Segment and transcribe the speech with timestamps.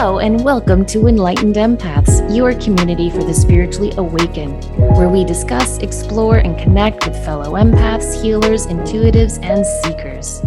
[0.00, 4.64] Hello, and welcome to Enlightened Empaths, your community for the spiritually awakened,
[4.96, 10.38] where we discuss, explore, and connect with fellow empaths, healers, intuitives, and seekers.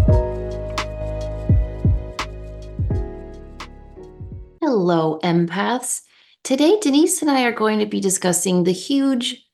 [4.62, 6.04] Hello, empaths.
[6.46, 9.46] Today, Denise and I are going to be discussing the huge,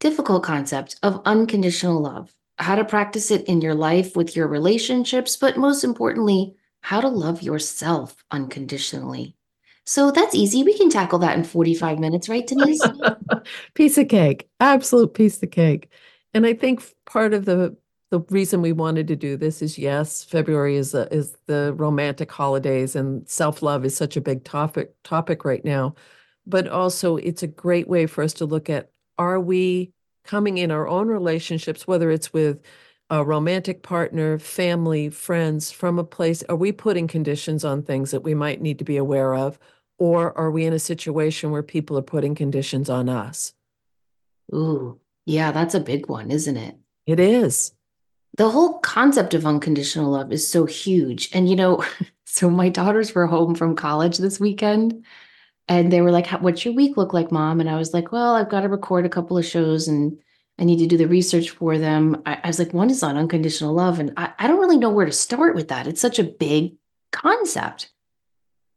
[0.00, 5.36] difficult concept of unconditional love, how to practice it in your life with your relationships,
[5.36, 9.34] but most importantly, how to love yourself unconditionally.
[9.84, 10.62] So that's easy.
[10.62, 12.84] We can tackle that in 45 minutes, right, Denise?
[13.74, 14.48] piece of cake.
[14.60, 15.88] Absolute piece of cake.
[16.34, 17.76] And I think part of the
[18.10, 22.30] the reason we wanted to do this is yes, February is a, is the romantic
[22.30, 25.94] holidays and self-love is such a big topic topic right now.
[26.46, 29.92] But also it's a great way for us to look at are we
[30.24, 32.60] coming in our own relationships whether it's with
[33.12, 36.42] a romantic partner, family, friends from a place?
[36.48, 39.58] Are we putting conditions on things that we might need to be aware of?
[39.98, 43.52] Or are we in a situation where people are putting conditions on us?
[44.54, 46.74] Ooh, yeah, that's a big one, isn't it?
[47.06, 47.74] It is.
[48.38, 51.28] The whole concept of unconditional love is so huge.
[51.34, 51.84] And, you know,
[52.24, 55.04] so my daughters were home from college this weekend
[55.68, 57.60] and they were like, What's your week look like, mom?
[57.60, 60.18] And I was like, Well, I've got to record a couple of shows and
[60.58, 62.22] I need to do the research for them.
[62.26, 63.98] I, I was like, one is on unconditional love.
[63.98, 65.86] And I, I don't really know where to start with that.
[65.86, 66.74] It's such a big
[67.10, 67.90] concept.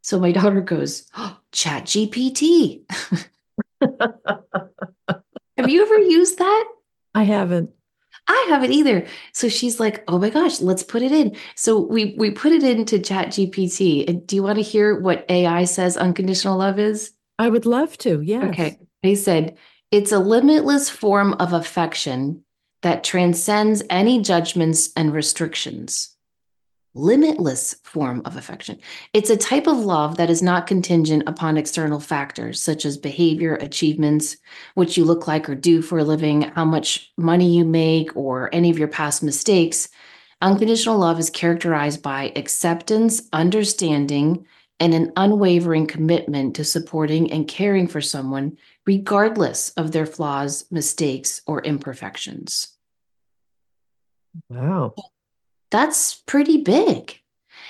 [0.02, 2.84] So my daughter goes, oh, Chat GPT.
[5.58, 6.66] Have you ever used that?
[7.14, 7.72] I haven't.
[8.28, 9.06] I haven't either.
[9.34, 12.64] So she's like, "Oh my gosh, let's put it in." So we we put it
[12.64, 14.08] into Chat GPT.
[14.08, 17.14] And do you want to hear what AI says unconditional love is?
[17.38, 18.22] I would love to.
[18.22, 18.46] Yeah.
[18.48, 18.80] Okay.
[19.04, 19.58] They said
[19.92, 22.44] it's a limitless form of affection
[22.82, 26.16] that transcends any judgments and restrictions.
[26.94, 28.80] Limitless form of affection.
[29.14, 33.56] It's a type of love that is not contingent upon external factors such as behavior,
[33.56, 34.38] achievements,
[34.76, 38.50] what you look like or do for a living, how much money you make, or
[38.54, 39.90] any of your past mistakes.
[40.42, 44.46] Unconditional love is characterized by acceptance, understanding,
[44.80, 51.42] and an unwavering commitment to supporting and caring for someone regardless of their flaws, mistakes,
[51.48, 52.68] or imperfections.
[54.50, 54.94] Wow.
[55.72, 57.20] That's pretty big.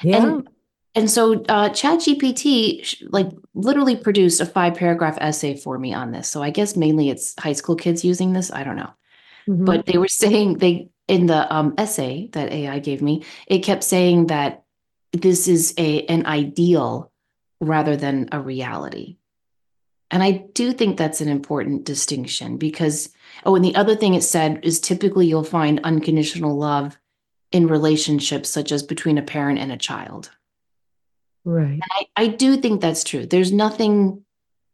[0.02, 0.24] Yeah.
[0.24, 0.50] And,
[0.94, 6.28] and so uh, ChatGPT like literally produced a five paragraph essay for me on this.
[6.28, 8.52] So I guess mainly it's high school kids using this.
[8.52, 8.94] I don't know.
[9.48, 9.66] Mm-hmm.
[9.66, 13.84] But they were saying they in the um, essay that AI gave me, it kept
[13.84, 14.64] saying that
[15.12, 17.12] this is a an ideal
[17.62, 19.18] rather than a reality.
[20.16, 23.10] And I do think that's an important distinction because,
[23.46, 26.98] oh, and the other thing it said is typically you'll find unconditional love
[27.52, 30.32] in relationships such as between a parent and a child.
[31.44, 31.74] Right.
[31.74, 33.26] And I, I do think that's true.
[33.26, 34.24] There's nothing,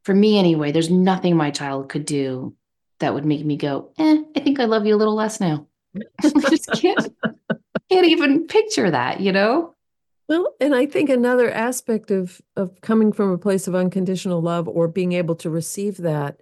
[0.03, 2.55] for me anyway, there's nothing my child could do
[2.99, 5.65] that would make me go, eh, I think I love you a little less now.
[6.23, 7.15] I just can't,
[7.89, 9.73] can't even picture that, you know?
[10.31, 14.65] Well, and I think another aspect of of coming from a place of unconditional love
[14.65, 16.39] or being able to receive that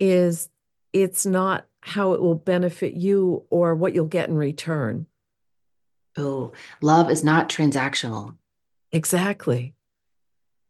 [0.00, 0.48] is
[0.94, 5.04] it's not how it will benefit you or what you'll get in return.
[6.16, 8.34] Oh, love is not transactional.
[8.92, 9.74] Exactly.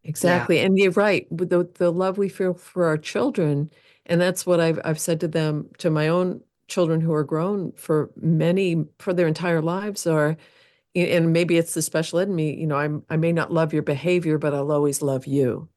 [0.03, 0.57] Exactly.
[0.57, 0.65] Yeah.
[0.65, 1.29] And you're right.
[1.31, 3.71] The the love we feel for our children,
[4.05, 7.71] and that's what I've I've said to them, to my own children who are grown
[7.77, 10.37] for many for their entire lives are
[10.95, 13.83] and maybe it's the special in me you know i'm i may not love your
[13.83, 15.69] behavior but i'll always love you.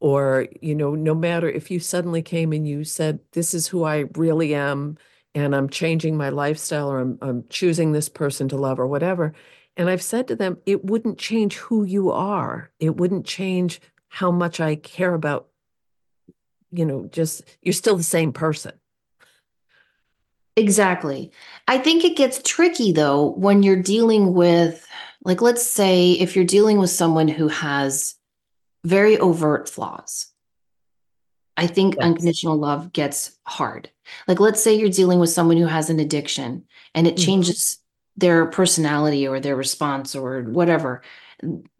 [0.00, 3.84] Or you know no matter if you suddenly came and you said this is who
[3.84, 4.96] i really am
[5.34, 9.34] and i'm changing my lifestyle or i'm, I'm choosing this person to love or whatever
[9.76, 12.70] and i've said to them it wouldn't change who you are.
[12.78, 15.48] It wouldn't change how much i care about
[16.72, 18.72] you know just you're still the same person
[20.60, 21.32] Exactly.
[21.66, 24.86] I think it gets tricky though when you're dealing with,
[25.24, 28.14] like, let's say if you're dealing with someone who has
[28.84, 30.26] very overt flaws.
[31.56, 32.04] I think yes.
[32.04, 33.90] unconditional love gets hard.
[34.26, 36.64] Like, let's say you're dealing with someone who has an addiction
[36.94, 37.24] and it mm-hmm.
[37.24, 37.78] changes
[38.16, 41.02] their personality or their response or whatever.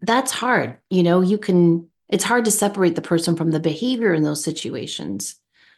[0.01, 0.77] That's hard.
[0.89, 4.43] You know, you can, it's hard to separate the person from the behavior in those
[4.43, 5.35] situations.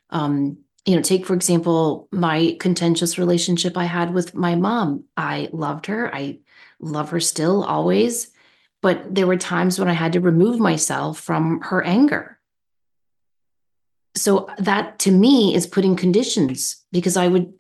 [0.10, 5.06] Um, you know, take for example, my contentious relationship I had with my mom.
[5.16, 6.14] I loved her.
[6.14, 6.40] I
[6.80, 8.32] love her still always.
[8.82, 12.38] But there were times when I had to remove myself from her anger.
[14.16, 17.54] So that to me is putting conditions because I would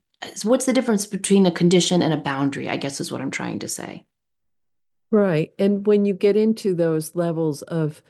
[0.43, 2.69] what's the difference between a condition and a boundary?
[2.69, 4.05] I guess is what I'm trying to say.
[5.11, 5.53] Right.
[5.59, 8.01] And when you get into those levels of,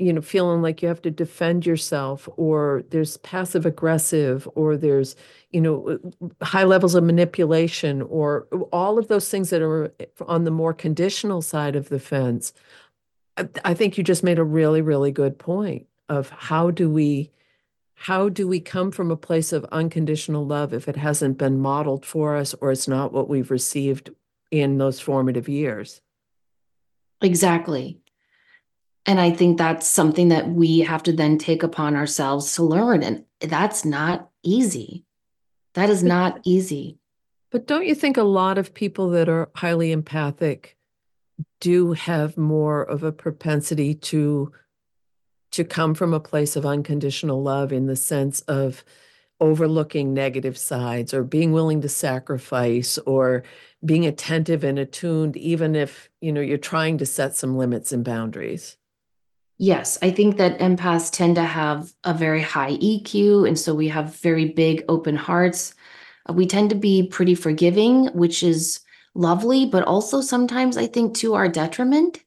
[0.00, 5.14] you know, feeling like you have to defend yourself, or there's passive aggressive, or there's,
[5.50, 9.92] you know, uh, high levels of manipulation, or all of those things that are
[10.26, 12.54] on the more conditional side of the fence,
[13.36, 17.30] I, I think you just made a really, really good point of how do we
[17.94, 22.06] how do we come from a place of unconditional love if it hasn't been modeled
[22.06, 24.08] for us or it's not what we've received
[24.50, 26.00] in those formative years?
[27.20, 28.00] Exactly.
[29.06, 33.02] And I think that's something that we have to then take upon ourselves to learn.
[33.02, 35.04] And that's not easy.
[35.74, 36.98] That is not easy.
[37.50, 40.76] But don't you think a lot of people that are highly empathic
[41.60, 44.52] do have more of a propensity to
[45.52, 48.84] to come from a place of unconditional love in the sense of
[49.40, 53.42] overlooking negative sides or being willing to sacrifice or
[53.84, 58.04] being attentive and attuned even if you know you're trying to set some limits and
[58.04, 58.76] boundaries
[59.60, 63.88] yes i think that empaths tend to have a very high eq and so we
[63.88, 65.74] have very big open hearts
[66.28, 68.80] uh, we tend to be pretty forgiving which is
[69.14, 72.24] lovely but also sometimes i think to our detriment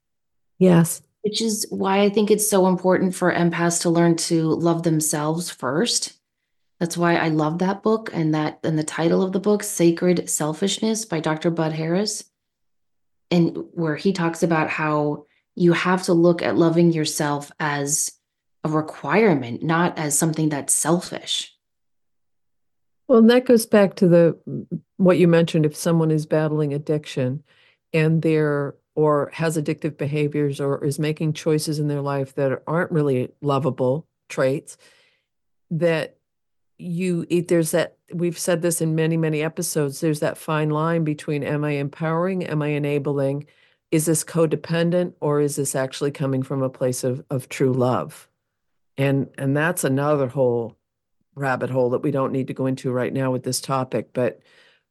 [0.60, 4.84] yes which is why I think it's so important for empaths to learn to love
[4.84, 6.14] themselves first.
[6.80, 10.30] That's why I love that book and that and the title of the book, Sacred
[10.30, 11.50] Selfishness by Dr.
[11.50, 12.26] Bud Harris.
[13.32, 18.12] And where he talks about how you have to look at loving yourself as
[18.64, 21.54] a requirement, not as something that's selfish.
[23.08, 24.38] Well, that goes back to the
[24.98, 27.44] what you mentioned if someone is battling addiction
[27.92, 32.92] and they're or has addictive behaviors or is making choices in their life that aren't
[32.92, 34.78] really lovable traits
[35.72, 36.18] that
[36.78, 41.44] you there's that we've said this in many many episodes there's that fine line between
[41.44, 43.46] am i empowering am i enabling
[43.94, 48.28] is this codependent or is this actually coming from a place of of true love
[48.98, 50.76] and and that's another whole
[51.36, 54.42] rabbit hole that we don't need to go into right now with this topic but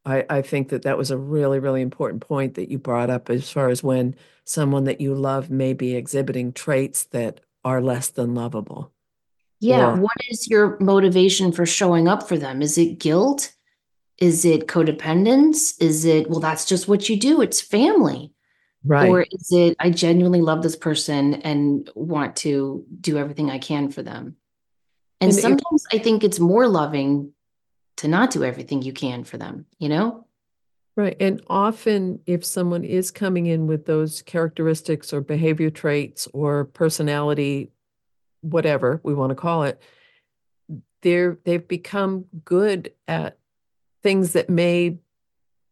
[0.05, 3.31] I, I think that that was a really, really important point that you brought up
[3.31, 8.09] as far as when someone that you love may be exhibiting traits that are less
[8.09, 8.93] than lovable.
[9.61, 9.93] Yeah.
[9.93, 12.63] Or, what is your motivation for showing up for them?
[12.63, 13.53] Is it guilt?
[14.19, 15.81] Is it codependence?
[15.81, 17.41] Is it, well, that's just what you do?
[17.41, 18.33] It's family.
[18.85, 19.09] Right.
[19.09, 23.91] Or is it, I genuinely love this person and want to do everything I can
[23.91, 24.37] for them?
[25.21, 27.33] And, and sometimes I think it's more loving
[27.99, 30.27] to not do everything you can for them, you know?
[30.97, 31.17] Right.
[31.21, 37.71] And often, if someone is coming in with those characteristics or behavior traits or personality,
[38.43, 39.81] whatever we want to call it,
[41.01, 43.39] they're they've become good at
[44.03, 44.99] things that may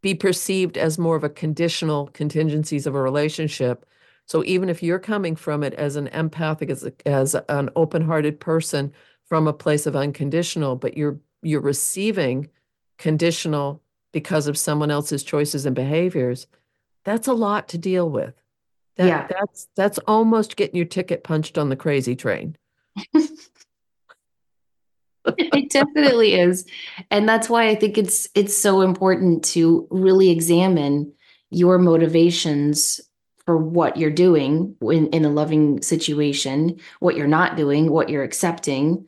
[0.02, 3.86] be perceived as more of a conditional contingencies of a relationship.
[4.26, 8.40] So even if you're coming from it as an empathic, as a, as an open-hearted
[8.40, 8.92] person
[9.26, 12.48] from a place of unconditional, but you're you're receiving
[12.98, 16.46] conditional because of someone else's choices and behaviors,
[17.04, 18.34] that's a lot to deal with.
[18.96, 19.26] That, yeah.
[19.28, 22.56] That's that's almost getting your ticket punched on the crazy train.
[25.38, 26.66] it definitely is.
[27.10, 31.12] And that's why I think it's it's so important to really examine
[31.50, 33.00] your motivations
[33.44, 38.22] for what you're doing in, in a loving situation, what you're not doing, what you're
[38.22, 39.06] accepting,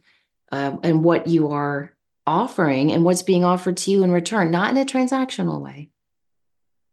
[0.50, 1.92] uh, and what you are
[2.26, 5.90] offering and what's being offered to you in return, not in a transactional way.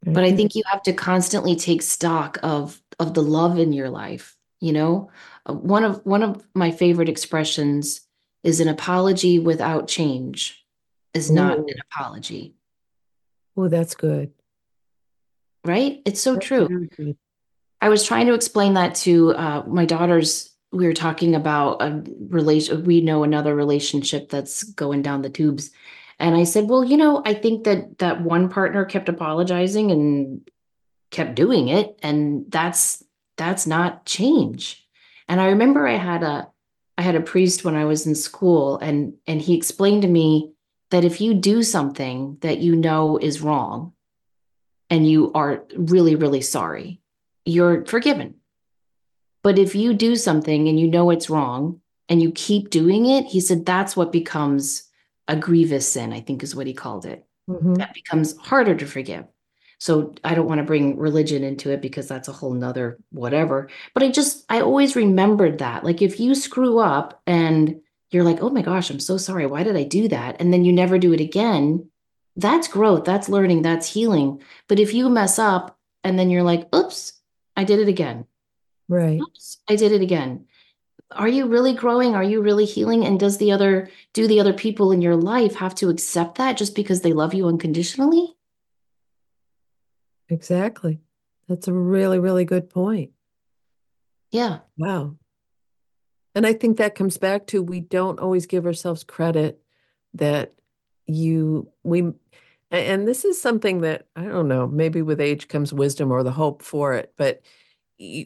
[0.05, 0.13] Mm-hmm.
[0.13, 3.89] But I think you have to constantly take stock of of the love in your
[3.89, 5.09] life, you know?
[5.45, 8.01] Uh, one of one of my favorite expressions
[8.43, 10.65] is an apology without change
[11.13, 11.35] is Ooh.
[11.35, 12.55] not an apology.
[13.57, 14.31] Oh, that's good.
[15.65, 16.01] Right?
[16.05, 17.15] It's so that's true.
[17.81, 22.03] I was trying to explain that to uh, my daughter's we were talking about a
[22.29, 25.71] relation we know another relationship that's going down the tubes
[26.19, 30.47] and i said well you know i think that that one partner kept apologizing and
[31.09, 33.03] kept doing it and that's
[33.35, 34.87] that's not change
[35.27, 36.47] and i remember i had a
[36.99, 40.53] i had a priest when i was in school and and he explained to me
[40.91, 43.93] that if you do something that you know is wrong
[44.89, 46.99] and you are really, really sorry,
[47.45, 48.35] you're forgiven.
[49.43, 53.25] But if you do something and you know it's wrong and you keep doing it,
[53.25, 54.83] he said that's what becomes
[55.27, 57.25] a grievous sin, I think is what he called it.
[57.49, 57.75] Mm-hmm.
[57.75, 59.25] That becomes harder to forgive.
[59.79, 63.69] So I don't want to bring religion into it because that's a whole nother whatever.
[63.93, 65.85] But I just, I always remembered that.
[65.85, 67.79] Like if you screw up and
[68.11, 69.45] you're like, oh my gosh, I'm so sorry.
[69.45, 70.35] Why did I do that?
[70.41, 71.89] And then you never do it again.
[72.35, 73.05] That's growth.
[73.05, 73.61] That's learning.
[73.61, 74.41] That's healing.
[74.67, 77.13] But if you mess up and then you're like, oops,
[77.55, 78.25] I did it again.
[78.89, 79.21] Right.
[79.21, 80.45] Oops, I did it again.
[81.11, 82.15] Are you really growing?
[82.15, 83.05] Are you really healing?
[83.05, 86.57] And does the other, do the other people in your life have to accept that
[86.57, 88.35] just because they love you unconditionally?
[90.29, 90.99] Exactly.
[91.47, 93.11] That's a really, really good point.
[94.31, 94.59] Yeah.
[94.77, 95.15] Wow.
[96.35, 99.59] And I think that comes back to we don't always give ourselves credit
[100.13, 100.53] that
[101.07, 102.11] you, we,
[102.71, 106.31] and this is something that I don't know, maybe with age comes wisdom or the
[106.31, 107.41] hope for it, but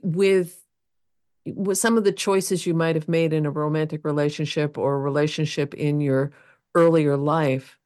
[0.04, 0.60] with
[1.46, 5.00] with some of the choices you might have made in a romantic relationship or a
[5.00, 6.32] relationship in your
[6.76, 7.78] earlier life,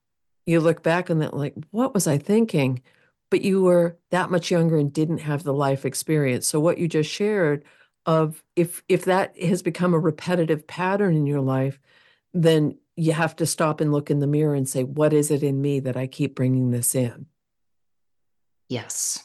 [0.46, 2.82] you look back on that like, what was I thinking?
[3.30, 6.48] But you were that much younger and didn't have the life experience.
[6.48, 7.64] So what you just shared
[8.06, 11.80] of if if that has become a repetitive pattern in your life,
[12.34, 15.44] then you have to stop and look in the mirror and say, what is it
[15.44, 17.28] in me that I keep bringing this in?
[18.70, 19.24] Yes.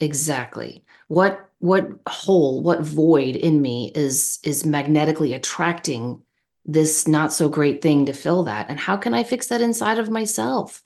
[0.00, 0.84] Exactly.
[1.08, 6.22] What what hole, what void in me is is magnetically attracting
[6.64, 8.68] this not so great thing to fill that?
[8.68, 10.82] And how can I fix that inside of myself?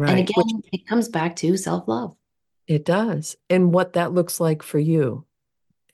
[0.00, 0.12] Right.
[0.12, 2.16] And again, Which, it comes back to self love.
[2.66, 3.36] It does.
[3.50, 5.26] And what that looks like for you.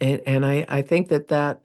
[0.00, 1.64] And, and I, I think that that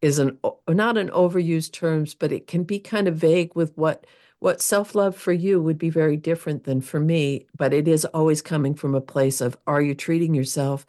[0.00, 4.06] is an not an overused terms, but it can be kind of vague with what
[4.38, 8.40] what self-love for you would be very different than for me, but it is always
[8.40, 10.86] coming from a place of are you treating yourself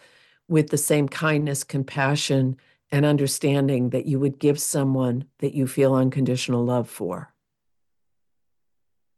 [0.48, 2.56] with the same kindness, compassion,
[2.94, 7.34] and understanding that you would give someone that you feel unconditional love for?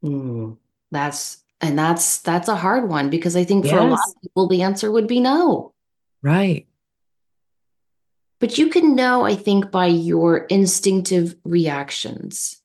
[0.04, 0.58] Mm,
[0.92, 3.74] that's and that's that's a hard one because I think yes.
[3.74, 5.74] for a lot of people the answer would be no.
[6.22, 6.68] Right.
[8.40, 12.62] But you can know, I think, by your instinctive reactions.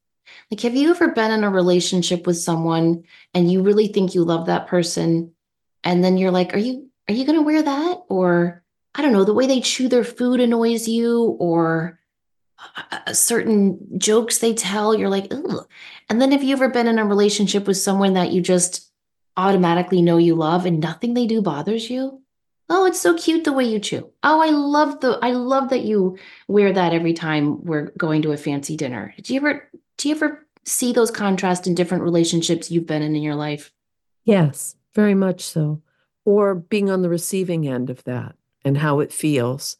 [0.51, 3.05] Like, have you ever been in a relationship with someone
[3.35, 5.33] and you really think you love that person?
[5.85, 8.03] And then you're like, are you are you gonna wear that?
[8.09, 8.63] Or
[8.95, 12.00] I don't know, the way they chew their food annoys you, or
[13.13, 15.33] certain jokes they tell, you're like.
[16.09, 18.91] And then have you ever been in a relationship with someone that you just
[19.37, 22.23] automatically know you love and nothing they do bothers you?
[22.69, 24.11] Oh, it's so cute the way you chew.
[24.23, 28.33] Oh, I love the I love that you wear that every time we're going to
[28.33, 29.13] a fancy dinner.
[29.21, 33.17] Do you ever do you ever see those contrasts in different relationships you've been in
[33.17, 33.73] in your life?
[34.25, 35.83] Yes, very much so.
[36.25, 39.77] Or being on the receiving end of that and how it feels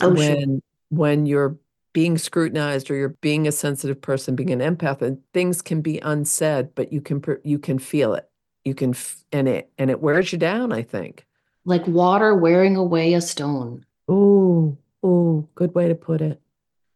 [0.00, 0.58] oh, when sure.
[0.90, 1.58] when you're
[1.96, 5.98] being scrutinized or you're being a sensitive person being an empath and things can be
[6.00, 8.28] unsaid but you can you can feel it.
[8.66, 8.94] You can
[9.32, 11.24] and it and it wears you down i think.
[11.64, 13.86] Like water wearing away a stone.
[14.08, 16.38] Oh oh good way to put it.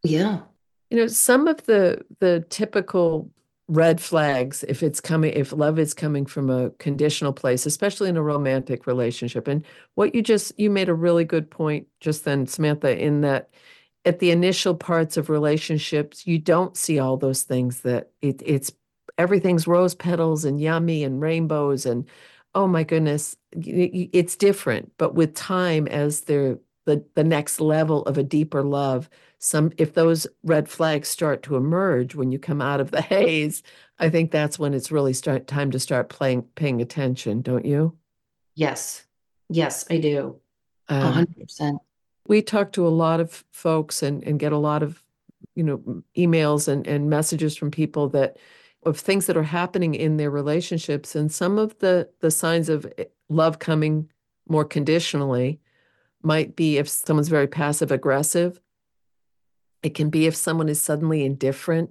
[0.03, 0.41] Yeah.
[0.91, 3.31] You know some of the the typical
[3.69, 8.19] red flags if it's coming if love is coming from a conditional place especially in
[8.19, 9.65] a romantic relationship and
[9.95, 13.49] what you just you made a really good point just then samantha in that
[14.05, 18.73] at the initial parts of relationships, you don't see all those things that it, it's
[19.19, 22.09] everything's rose petals and yummy and rainbows and
[22.55, 24.93] oh my goodness, it's different.
[24.99, 29.95] But with time, as the the the next level of a deeper love, some if
[29.95, 33.63] those red flags start to emerge when you come out of the haze,
[33.99, 37.97] I think that's when it's really start time to start playing paying attention, don't you?
[38.55, 39.05] Yes,
[39.49, 40.41] yes, I do.
[40.89, 41.79] Um, hundred percent
[42.31, 45.03] we talk to a lot of folks and, and get a lot of
[45.57, 48.37] you know emails and, and messages from people that
[48.85, 51.17] of things that are happening in their relationships.
[51.17, 54.09] And some of the the signs of eh, love coming
[54.49, 55.61] more conditionally
[56.23, 58.61] might be if someone's very passive aggressive.
[59.83, 61.91] It can be if someone is suddenly indifferent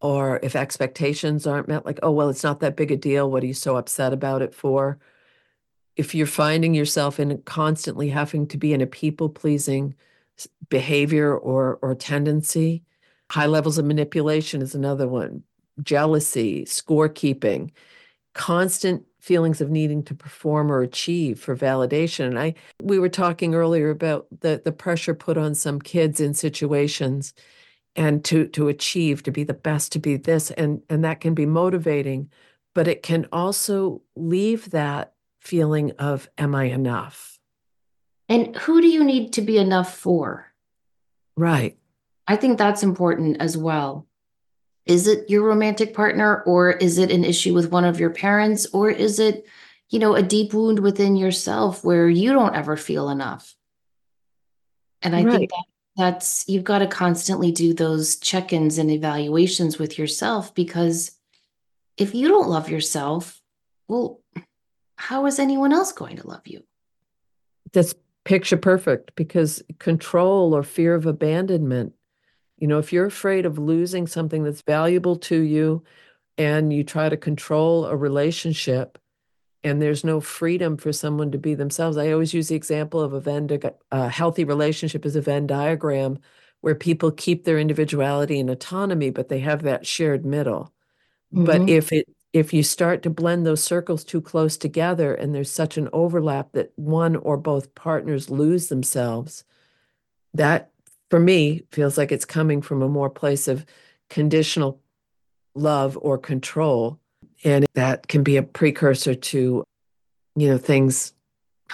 [0.00, 3.28] or if expectations aren't met like oh well it's not that big a deal.
[3.28, 5.00] What are you so upset about it for
[5.96, 9.94] if you're finding yourself in constantly having to be in a people pleasing
[10.68, 12.82] behavior or or tendency
[13.30, 15.42] high levels of manipulation is another one.
[15.82, 17.70] Jealousy scorekeeping
[18.34, 22.26] constant feelings of needing to perform or achieve for validation.
[22.26, 26.34] And i we were talking earlier about the the pressure put on some kids in
[26.34, 27.34] situations
[27.96, 31.34] and to to achieve to be the best to be this and and that can
[31.34, 32.30] be motivating
[32.74, 35.14] but it can also leave that
[35.46, 37.38] feeling of, am I enough?
[38.28, 40.52] And who do you need to be enough for?
[41.36, 41.78] Right.
[42.26, 44.06] I think that's important as well.
[44.84, 48.66] Is it your romantic partner, or is it an issue with one of your parents,
[48.72, 49.46] or is it,
[49.90, 53.54] you know, a deep wound within yourself where you don't ever feel enough?
[55.02, 55.38] And I Right.
[55.38, 55.64] think that
[55.96, 61.12] that's, you've got to constantly do those check ins and evaluations with yourself because
[61.96, 63.40] if you don't love yourself,
[63.88, 64.20] well,
[64.96, 66.62] how is anyone else going to love you?
[67.72, 71.92] That's picture perfect because control or fear of abandonment,
[72.58, 75.84] you know, if you're afraid of losing something that's valuable to you
[76.38, 78.98] and you try to control a relationship
[79.62, 81.96] and there's no freedom for someone to be themselves.
[81.96, 83.60] I always use the example of a Venn, di-
[83.90, 86.18] a healthy relationship is a Venn diagram
[86.60, 90.72] where people keep their individuality and autonomy, but they have that shared middle.
[91.32, 91.68] But Mhm.
[91.70, 95.78] if it if you start to blend those circles too close together and there's such
[95.78, 99.44] an overlap that one or both partners lose themselves,
[100.34, 100.70] that
[101.08, 103.64] for me feels like it's coming from a more place of
[104.10, 104.82] conditional
[105.54, 107.00] love or control.
[107.42, 109.64] And that can be a precursor to,
[110.36, 111.14] you know, things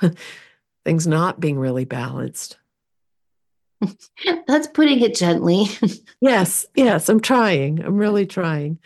[0.84, 2.56] things not being really balanced.
[4.46, 5.66] That's putting it gently.
[6.20, 7.84] Yes, yes, I'm trying.
[7.84, 8.78] I'm really trying.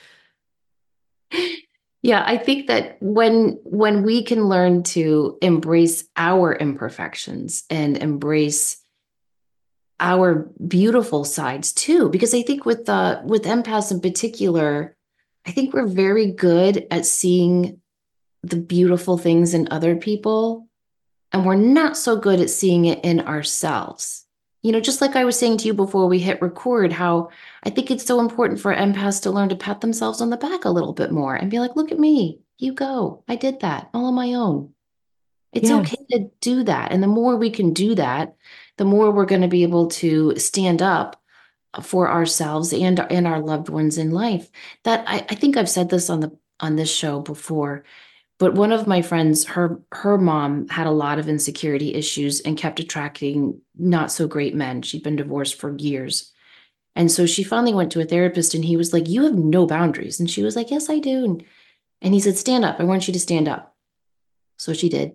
[2.06, 8.80] Yeah, I think that when when we can learn to embrace our imperfections and embrace
[9.98, 14.96] our beautiful sides too, because I think with the with empaths in particular,
[15.46, 17.80] I think we're very good at seeing
[18.44, 20.68] the beautiful things in other people,
[21.32, 24.25] and we're not so good at seeing it in ourselves.
[24.66, 27.28] You know, just like I was saying to you before we hit record, how
[27.62, 30.64] I think it's so important for empaths to learn to pat themselves on the back
[30.64, 33.22] a little bit more and be like, look at me, you go.
[33.28, 34.74] I did that all on my own.
[35.52, 35.86] It's Yes.
[35.86, 36.90] okay to do that.
[36.90, 38.34] And the more we can do that,
[38.76, 41.22] the more we're going to be able to stand up
[41.82, 44.50] for ourselves and and our loved ones in life.
[44.82, 47.84] That I, I think I've said this on the on this show before,
[48.38, 52.58] but one of my friends, her her mom had a lot of insecurity issues and
[52.58, 54.82] kept attracting not so great men.
[54.82, 56.32] She'd been divorced for years.
[56.94, 59.66] And so she finally went to a therapist and he was like, You have no
[59.66, 60.20] boundaries.
[60.20, 61.24] And she was like, Yes, I do.
[61.24, 61.44] And,
[62.02, 62.78] and he said, Stand up.
[62.78, 63.74] I want you to stand up.
[64.58, 65.14] So she did.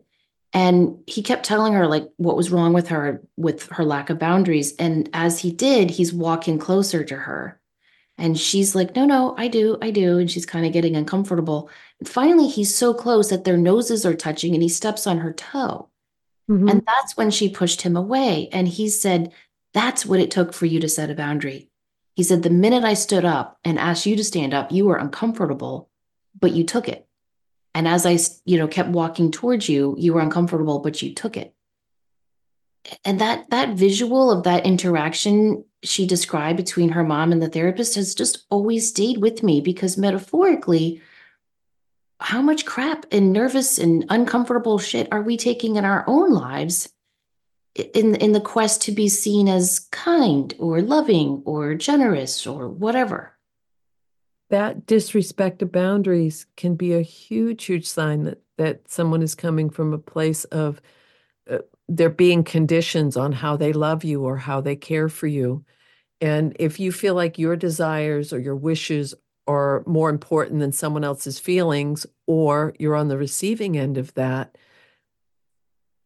[0.53, 4.19] And he kept telling her like what was wrong with her with her lack of
[4.19, 4.75] boundaries.
[4.77, 7.60] And as he did, he's walking closer to her.
[8.21, 10.19] And she's like, No, no, I do, I do.
[10.19, 11.71] And she's kind of getting uncomfortable.
[11.99, 15.33] And finally, he's so close that their noses are touching and he steps on her
[15.33, 15.89] toe.
[16.47, 16.69] Mhm.
[16.69, 18.47] And that's when she pushed him away.
[18.51, 19.33] And he said,
[19.73, 21.69] That's what it took for you to set a boundary.
[22.15, 24.97] He said, The minute I stood up and asked you to stand up, you were
[24.97, 25.89] uncomfortable,
[26.39, 27.07] but you took it.
[27.73, 31.37] And as I, you know, kept walking towards you, you were uncomfortable, but you took
[31.37, 31.55] it.
[33.03, 37.95] And that that visual of that interaction she described between her mom and the therapist
[37.95, 41.01] has just always stayed with me because metaphorically,
[42.19, 46.89] how much crap and nervous and uncomfortable shit are we taking in our own lives
[47.75, 53.35] in in the quest to be seen as kind or loving or generous or whatever?
[54.49, 59.71] That disrespect of boundaries can be a huge, huge sign that that someone is coming
[59.71, 60.79] from a place of
[61.49, 61.59] uh,
[61.95, 65.65] there being conditions on how they love you or how they care for you.
[66.21, 69.13] And if you feel like your desires or your wishes
[69.45, 74.57] are more important than someone else's feelings, or you're on the receiving end of that,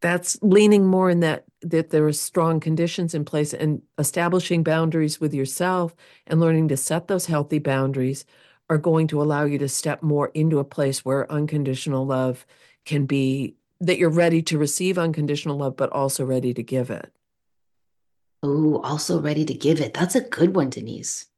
[0.02, 5.20] that's leaning more in that that there are strong conditions in place and establishing boundaries
[5.20, 5.96] with yourself
[6.28, 8.24] and learning to set those healthy boundaries
[8.70, 12.46] are going to allow you to step more into a place where unconditional love
[12.86, 17.12] can be that you're ready to receive unconditional love but also ready to give it.
[18.44, 19.94] Oh also ready to give it.
[19.94, 21.26] That's a good one denise.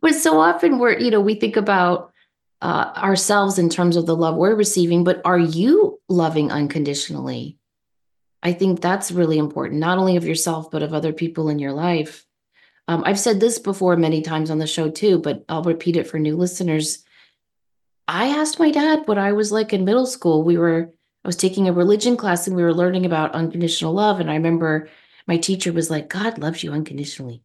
[0.00, 2.12] But so often we're you know we think about
[2.60, 7.56] uh, ourselves in terms of the love we're receiving but are you loving unconditionally?
[8.42, 11.72] I think that's really important not only of yourself but of other people in your
[11.72, 12.26] life.
[12.88, 16.08] Um, i've said this before many times on the show too but i'll repeat it
[16.08, 17.04] for new listeners
[18.12, 20.42] i asked my dad what i was like in middle school.
[20.42, 20.92] We were
[21.24, 24.20] i was taking a religion class and we were learning about unconditional love.
[24.20, 24.88] And i remember
[25.26, 27.42] my teacher was like god loves you unconditionally.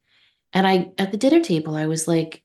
[0.54, 2.44] And i at the dinner table i was like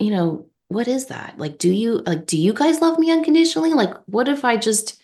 [0.00, 1.38] you know what is that?
[1.38, 3.72] Like do you like do you guys love me unconditionally?
[3.72, 5.00] Like what if i just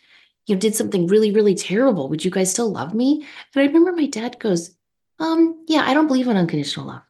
[0.47, 2.09] you know did something really really terrible?
[2.09, 3.27] Would you guys still love me?
[3.55, 4.75] And i remember my dad goes
[5.20, 7.03] um yeah i don't believe in unconditional love.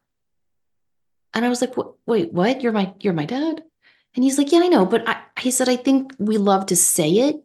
[1.33, 1.73] And i was like
[2.05, 2.61] wait what?
[2.61, 3.63] You're my you're my dad
[4.15, 4.85] And he's like, Yeah, I know.
[4.85, 7.43] But I, he said, I think we love to say it,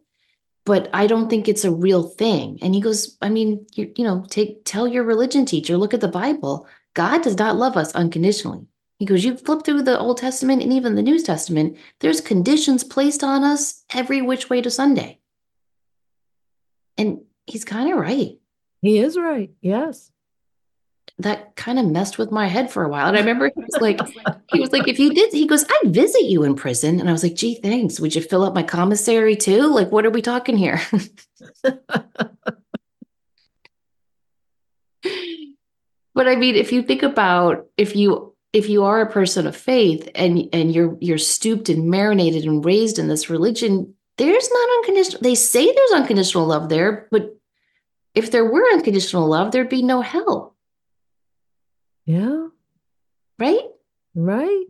[0.65, 2.59] but I don't think it's a real thing.
[2.61, 6.01] And he goes, I mean, you, you know, take tell your religion teacher, look at
[6.01, 6.67] the Bible.
[6.93, 8.67] God does not love us unconditionally.
[8.99, 12.83] He goes, You flip through the Old Testament and even the New Testament, there's conditions
[12.83, 15.19] placed on us every which way to Sunday.
[16.97, 18.37] And he's kind of right.
[18.81, 19.49] He is right.
[19.61, 20.11] Yes.
[21.21, 23.07] That kind of messed with my head for a while.
[23.07, 23.99] And I remember he was like,
[24.51, 26.99] he was like, if you did, he goes, I'd visit you in prison.
[26.99, 27.99] And I was like, gee, thanks.
[27.99, 29.67] Would you fill up my commissary too?
[29.73, 30.81] Like, what are we talking here?
[36.13, 39.55] but I mean, if you think about if you if you are a person of
[39.55, 44.69] faith and and you're you're stooped and marinated and raised in this religion there's not
[44.77, 47.35] unconditional they say there's unconditional love there but
[48.13, 50.50] if there were unconditional love there'd be no hell
[52.05, 52.47] yeah
[53.39, 53.61] right
[54.15, 54.65] right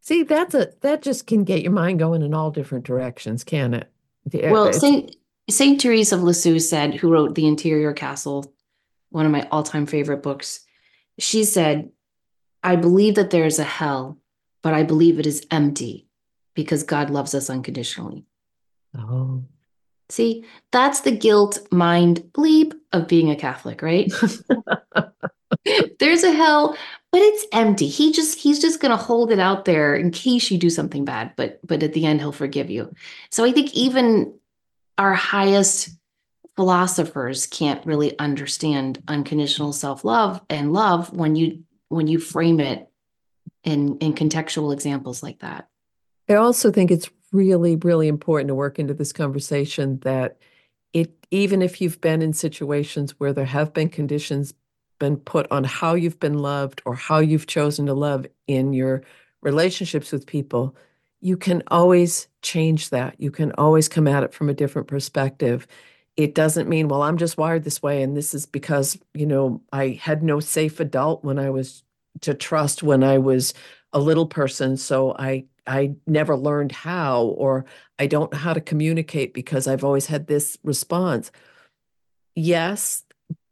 [0.00, 3.74] see that's a that just can get your mind going in all different directions can
[3.74, 3.90] it
[4.34, 5.14] uh, well saint
[5.48, 8.52] saint therese of lisieux said who wrote the interior castle
[9.10, 10.60] one of my all-time favorite books
[11.18, 11.90] she said
[12.62, 14.18] I believe that there is a hell,
[14.62, 16.06] but I believe it is empty
[16.54, 18.26] because God loves us unconditionally.
[18.96, 19.44] Oh.
[20.08, 24.12] See, that's the guilt mind bleep of being a Catholic, right?
[25.98, 26.76] There's a hell,
[27.12, 27.88] but it's empty.
[27.88, 31.04] He just he's just going to hold it out there in case you do something
[31.04, 32.94] bad, but but at the end he'll forgive you.
[33.30, 34.34] So I think even
[34.96, 35.90] our highest
[36.56, 42.88] philosophers can't really understand unconditional self-love and love when you when you frame it
[43.64, 45.68] in in contextual examples like that.
[46.28, 50.38] I also think it's really really important to work into this conversation that
[50.92, 54.54] it even if you've been in situations where there have been conditions
[55.00, 59.02] been put on how you've been loved or how you've chosen to love in your
[59.42, 60.76] relationships with people
[61.20, 63.14] you can always change that.
[63.18, 65.66] You can always come at it from a different perspective.
[66.16, 69.62] It doesn't mean well i'm just wired this way and this is because you know
[69.72, 71.82] i had no safe adult when i was
[72.20, 73.54] to trust when i was
[73.94, 77.64] a little person so i i never learned how or
[77.98, 81.30] i don't know how to communicate because i've always had this response.
[82.34, 83.04] Yes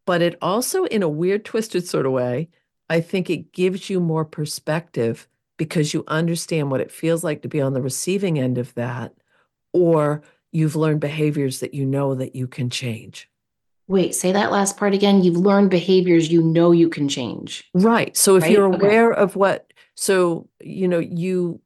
[0.09, 2.49] but it also in a weird twisted sort of way
[2.88, 7.49] i think it gives you more perspective because you understand what it feels like to
[7.49, 9.12] be on the receiving end of that
[9.73, 13.29] or you've learned behaviors that you know that you can change.
[13.87, 15.23] Wait, say that last part again.
[15.23, 17.64] You've learned behaviors you know you can change.
[17.75, 18.16] Right.
[18.16, 18.53] So if right?
[18.53, 19.21] you're aware okay.
[19.21, 21.61] of what so you know you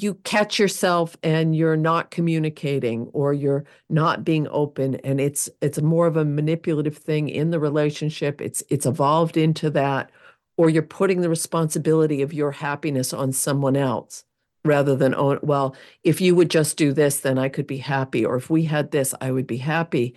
[0.00, 5.80] you catch yourself and you're not communicating or you're not being open and it's it's
[5.80, 8.40] more of a manipulative thing in the relationship.
[8.40, 10.10] It's it's evolved into that
[10.56, 14.24] or you're putting the responsibility of your happiness on someone else
[14.64, 18.24] rather than own well if you would just do this then i could be happy
[18.24, 20.14] or if we had this i would be happy.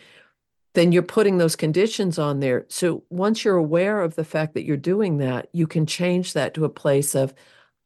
[0.74, 2.68] Then you're putting those conditions on there.
[2.70, 6.54] So once you're aware of the fact that you're doing that you can change that
[6.54, 7.34] to a place of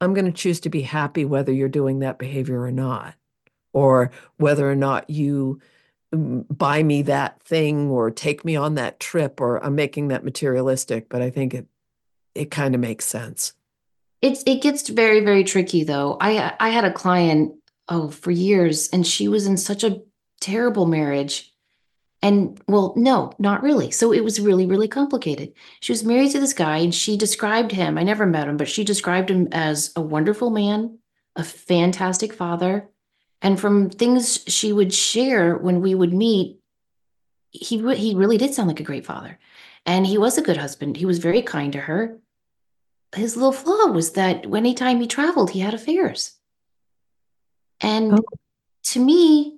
[0.02, 3.16] i'm going to choose to be happy whether you're doing that behavior or not
[3.74, 5.62] or whether or not you
[6.14, 10.26] mm, buy me that thing or take me on that trip or i'm making that
[10.26, 11.68] materialistic but i think it
[12.36, 13.54] it kind of makes sense
[14.22, 16.18] it's it gets very very tricky though.
[16.22, 17.56] I I had a client
[17.90, 20.02] oh for years and she was in such a
[20.40, 21.51] terrible marriage.
[22.24, 23.90] And well, no, not really.
[23.90, 25.54] So it was really, really complicated.
[25.80, 27.98] She was married to this guy and she described him.
[27.98, 31.00] I never met him, but she described him as a wonderful man,
[31.36, 32.90] a fantastic father.
[33.42, 36.60] And from things she would share when we would meet,
[37.50, 39.40] he, he really did sound like a great father.
[39.88, 40.98] And he was a good husband.
[40.98, 42.20] He was very kind to her
[43.16, 46.34] his little flaw was that anytime he traveled, he had affairs.
[47.82, 48.24] And oh.
[48.84, 49.58] to me,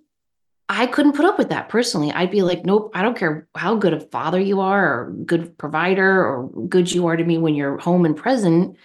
[0.75, 2.11] I couldn't put up with that personally.
[2.11, 5.55] I'd be like, nope, I don't care how good a father you are, or good
[5.57, 8.77] provider, or good you are to me when you're home and present.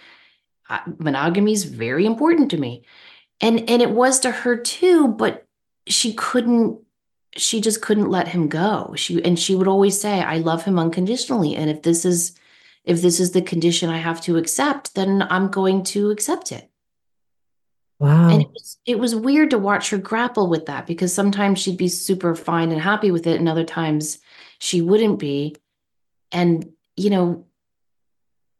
[0.99, 2.83] monogamy is very important to me,
[3.41, 5.07] and and it was to her too.
[5.07, 5.47] But
[5.87, 6.79] she couldn't.
[7.35, 8.93] She just couldn't let him go.
[8.95, 12.35] She and she would always say, "I love him unconditionally, and if this is
[12.83, 16.68] if this is the condition I have to accept, then I'm going to accept it.
[17.99, 18.29] Wow.
[18.29, 21.77] And it was, it was weird to watch her grapple with that because sometimes she'd
[21.77, 24.19] be super fine and happy with it, and other times
[24.59, 25.55] she wouldn't be.
[26.31, 27.45] And, you know,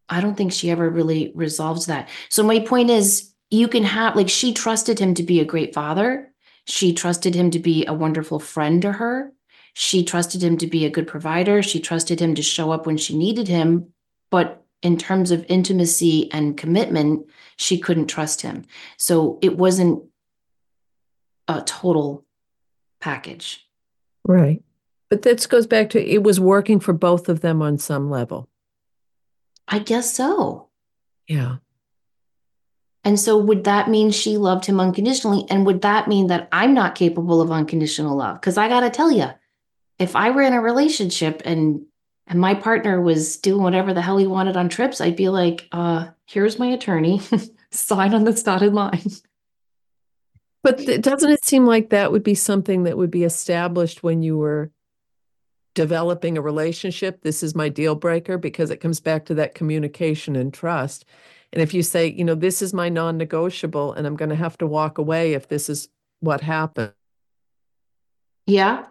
[0.09, 2.09] I don't think she ever really resolves that.
[2.29, 5.73] So, my point is, you can have, like, she trusted him to be a great
[5.73, 6.31] father.
[6.65, 9.31] She trusted him to be a wonderful friend to her.
[9.73, 11.63] She trusted him to be a good provider.
[11.63, 13.93] She trusted him to show up when she needed him
[14.29, 18.65] but in terms of intimacy and commitment, she couldn't trust him.
[18.97, 20.03] So it wasn't
[21.47, 22.25] a total
[23.01, 23.67] package.
[24.25, 24.63] Right.
[25.09, 28.47] But this goes back to it was working for both of them on some level.
[29.67, 30.69] I guess so.
[31.27, 31.57] Yeah.
[33.03, 35.45] And so would that mean she loved him unconditionally?
[35.49, 38.39] And would that mean that I'm not capable of unconditional love?
[38.39, 39.29] Because I got to tell you,
[39.97, 41.85] if I were in a relationship and
[42.29, 45.67] and my partner was doing whatever the hell he wanted on trips, I'd be like,
[45.71, 47.21] uh, here's my attorney,
[47.71, 49.11] sign on this dotted line.
[50.61, 54.37] But doesn't it seem like that would be something that would be established when you
[54.37, 54.71] were
[55.73, 57.21] developing a relationship?
[57.21, 61.05] This is my deal breaker because it comes back to that communication and trust.
[61.53, 64.35] And if you say, you know, this is my non negotiable and I'm going to
[64.35, 65.87] have to walk away if this is
[66.19, 66.91] what happened.
[68.45, 68.85] Yeah.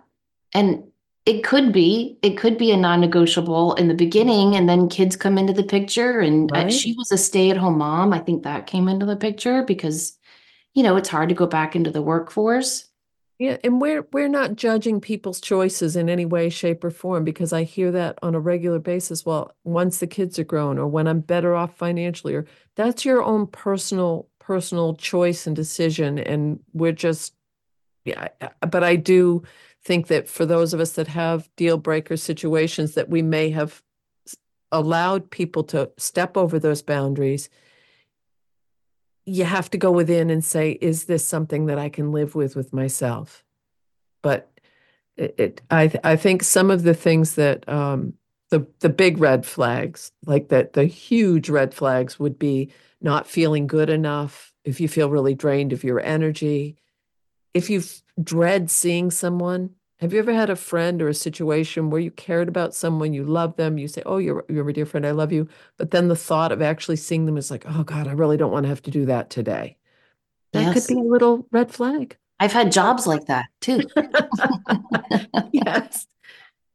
[0.55, 0.85] And
[1.29, 4.57] it could be, it could be a non negotiable in the beginning.
[4.57, 6.21] And then kids come into the picture.
[6.21, 6.73] And uh, right.
[6.73, 8.15] she was a stay at home mom.
[8.15, 10.17] I think that came into the picture because,
[10.73, 12.87] you know, it's hard to go back into the workforce.
[13.39, 17.53] Yeah, and we're we're not judging people's choices in any way, shape, or form because
[17.53, 19.25] I hear that on a regular basis.
[19.25, 23.23] Well, once the kids are grown, or when I'm better off financially, or that's your
[23.23, 27.33] own personal personal choice and decision, and we're just
[28.05, 28.29] yeah.
[28.69, 29.45] But I do
[29.85, 33.83] think that for those of us that have deal breaker situations, that we may have
[34.71, 37.49] allowed people to step over those boundaries
[39.29, 42.57] you have to go within and say, is this something that I can live with
[42.57, 43.45] with myself?
[44.23, 44.51] But
[45.19, 48.15] it, it I, I think some of the things that um,
[48.49, 52.71] the the big red flags, like that, the huge red flags would be
[53.03, 54.55] not feeling good enough.
[54.65, 56.77] If you feel really drained of your energy,
[57.59, 57.83] if you
[58.23, 62.47] dread seeing someone, have you ever had a friend or a situation where you cared
[62.47, 65.33] about someone, you love them, you say, "Oh, you're you're my dear friend, I love
[65.33, 68.37] you," but then the thought of actually seeing them is like, "Oh God, I really
[68.37, 69.77] don't want to have to do that today."
[70.53, 70.87] That yes.
[70.87, 72.17] could be a little red flag.
[72.39, 73.83] I've had jobs like that too.
[75.53, 76.07] yes.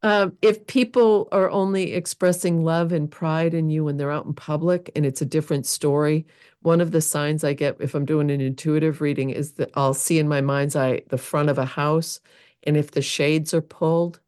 [0.02, 4.34] Um, if people are only expressing love and pride in you when they're out in
[4.34, 6.26] public and it's a different story,
[6.64, 9.94] one of the signs I get if I'm doing an intuitive reading is that I'll
[9.94, 12.20] see in my mind's eye the front of a house
[12.62, 14.20] and if the shades are pulled,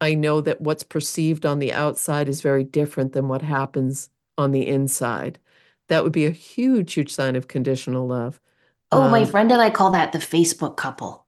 [0.00, 4.50] I know that what's perceived on the outside is very different than what happens on
[4.50, 5.38] the inside.
[5.88, 8.40] That would be a huge, huge sign of conditional love.
[8.90, 11.24] Oh, um, my friend and I call that the Facebook couple.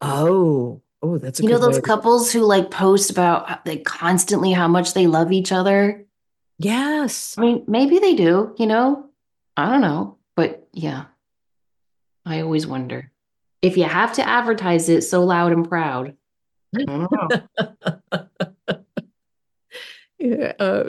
[0.00, 4.94] Oh, oh, that's you know those couples who like post about like constantly how much
[4.94, 6.04] they love each other.
[6.58, 8.54] Yes, I mean maybe they do.
[8.58, 9.08] You know,
[9.56, 11.04] I don't know, but yeah,
[12.24, 13.10] I always wonder
[13.60, 16.16] if you have to advertise it so loud and proud.
[20.18, 20.88] yeah, uh,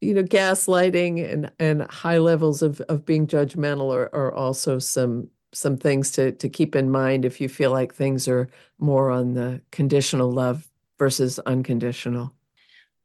[0.00, 5.28] you know, gaslighting and and high levels of of being judgmental are, are also some
[5.52, 9.34] some things to to keep in mind if you feel like things are more on
[9.34, 12.32] the conditional love versus unconditional.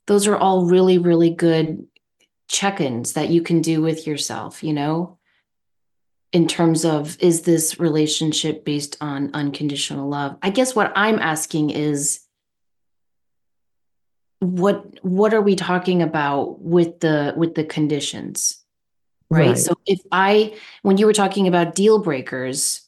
[0.07, 1.85] Those are all really really good
[2.47, 5.17] check-ins that you can do with yourself, you know?
[6.35, 11.69] in terms of is this relationship based on unconditional love i guess what i'm asking
[11.69, 12.19] is
[14.39, 18.61] what what are we talking about with the with the conditions
[19.29, 19.47] right?
[19.47, 22.81] right so if i when you were talking about deal breakers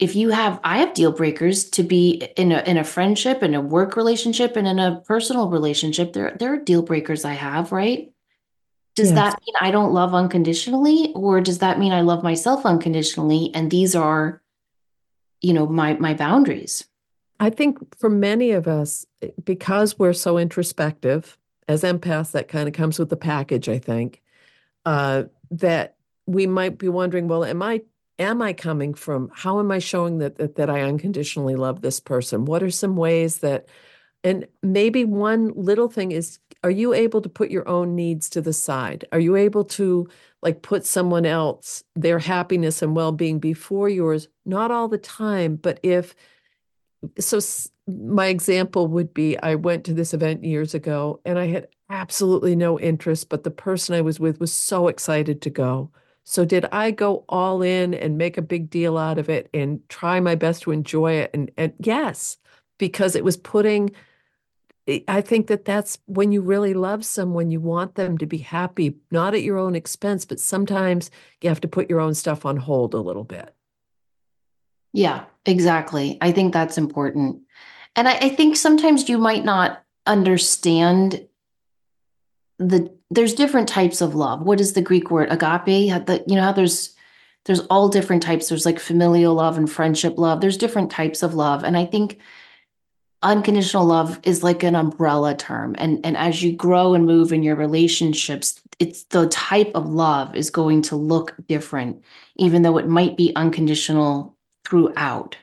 [0.00, 3.54] if you have i have deal breakers to be in a in a friendship in
[3.54, 7.70] a work relationship and in a personal relationship there there are deal breakers i have
[7.70, 8.12] right
[8.96, 9.16] does yes.
[9.16, 13.70] that mean I don't love unconditionally or does that mean I love myself unconditionally and
[13.70, 14.42] these are
[15.40, 16.84] you know my my boundaries?
[17.38, 19.06] I think for many of us
[19.44, 21.36] because we're so introspective
[21.68, 24.22] as empaths that kind of comes with the package I think
[24.86, 27.82] uh, that we might be wondering well am I
[28.18, 32.00] am I coming from how am I showing that, that that I unconditionally love this
[32.00, 32.46] person?
[32.46, 33.68] What are some ways that
[34.26, 38.40] and maybe one little thing is are you able to put your own needs to
[38.40, 39.04] the side?
[39.12, 40.08] Are you able to
[40.42, 44.26] like put someone else, their happiness and well being before yours?
[44.44, 46.16] Not all the time, but if
[47.20, 47.38] so,
[47.86, 52.56] my example would be I went to this event years ago and I had absolutely
[52.56, 55.92] no interest, but the person I was with was so excited to go.
[56.24, 59.88] So, did I go all in and make a big deal out of it and
[59.88, 61.30] try my best to enjoy it?
[61.32, 62.38] And, and yes,
[62.78, 63.92] because it was putting
[65.08, 68.94] I think that that's when you really love someone, you want them to be happy,
[69.10, 72.56] not at your own expense, but sometimes you have to put your own stuff on
[72.56, 73.52] hold a little bit.
[74.92, 76.18] Yeah, exactly.
[76.20, 77.42] I think that's important.
[77.96, 81.26] And I, I think sometimes you might not understand
[82.58, 84.42] the there's different types of love.
[84.42, 86.06] What is the Greek word agape?
[86.06, 86.94] The, you know how there's
[87.44, 88.48] there's all different types.
[88.48, 90.40] There's like familial love and friendship love.
[90.40, 92.20] There's different types of love, and I think
[93.22, 95.74] unconditional love is like an umbrella term.
[95.78, 100.36] And and as you grow and move in your relationships it's the type of love
[100.36, 102.04] is going to look different
[102.36, 105.36] even though it might be unconditional throughout.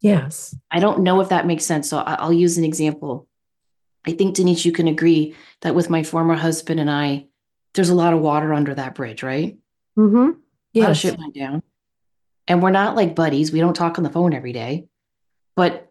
[0.00, 0.54] Yes.
[0.70, 3.28] I don't know if that makes sense so i'll use an example.
[4.06, 7.26] I think denise you can agree that with my former husband and i
[7.74, 9.56] there's a lot of water under that bridge right?
[9.96, 10.38] Mm-hmm.
[10.72, 10.82] Yes.
[10.82, 11.62] a lot of shit went down.
[12.46, 13.52] And we're not like buddies.
[13.52, 14.86] We don't talk on the phone every day.
[15.56, 15.83] But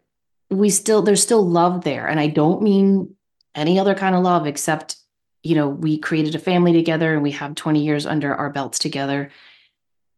[0.58, 2.06] we still there's still love there.
[2.06, 3.14] And i don't mean
[3.54, 4.96] any other kind of love except
[5.42, 8.78] you know we created a family together and we have 20 years under our belts
[8.78, 9.30] together.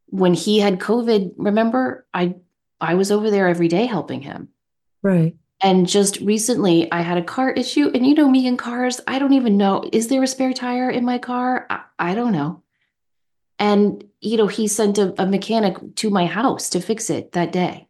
[0.07, 2.37] When he had covid remember i
[2.81, 4.49] i was over there every day helping him.
[5.03, 5.37] Right.
[5.61, 7.90] And just recently i had a car issue.
[7.94, 10.90] And you know me in cars i don't even know is there a spare tire
[10.90, 11.66] in my car?
[11.70, 12.62] I, I don't know.
[13.59, 17.53] And you know he sent a, a mechanic to my house to fix it that
[17.53, 17.87] day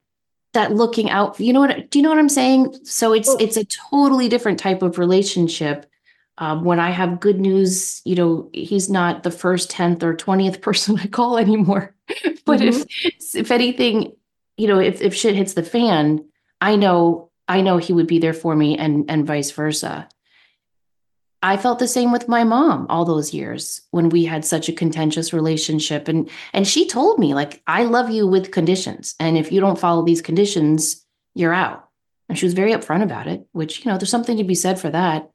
[0.56, 3.36] that looking out you know what do you know what i'm saying so it's oh.
[3.38, 5.86] it's a totally different type of relationship
[6.38, 10.60] um, when i have good news you know he's not the first 10th or 20th
[10.62, 11.94] person i call anymore
[12.44, 12.68] but mm-hmm.
[12.68, 14.12] if if anything
[14.56, 16.24] you know if, if shit hits the fan
[16.60, 20.08] i know i know he would be there for me and and vice versa
[21.42, 24.72] I felt the same with my mom all those years when we had such a
[24.72, 29.52] contentious relationship and and she told me like I love you with conditions and if
[29.52, 31.88] you don't follow these conditions you're out.
[32.28, 34.80] And she was very upfront about it, which you know there's something to be said
[34.80, 35.30] for that.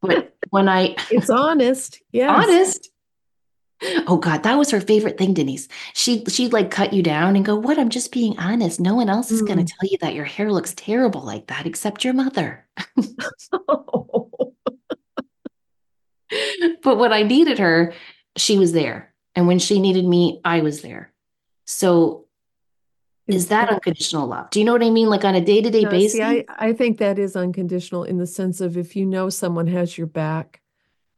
[0.00, 2.00] But when I It's honest.
[2.12, 2.34] Yeah.
[2.34, 2.90] Honest.
[4.06, 5.68] Oh God, that was her favorite thing, Denise.
[5.92, 7.78] She she'd like cut you down and go, "What?
[7.78, 8.80] I'm just being honest.
[8.80, 9.46] No one else is mm.
[9.48, 12.66] going to tell you that your hair looks terrible like that except your mother."
[13.68, 14.05] oh.
[16.82, 17.92] but when I needed her,
[18.36, 19.12] she was there.
[19.34, 21.12] And when she needed me, I was there.
[21.64, 22.26] So
[23.26, 24.50] is that unconditional love?
[24.50, 25.08] Do you know what I mean?
[25.08, 26.12] Like on a day to day basis?
[26.12, 29.66] See, I, I think that is unconditional in the sense of if you know someone
[29.66, 30.60] has your back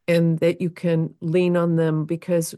[0.06, 2.54] and that you can lean on them because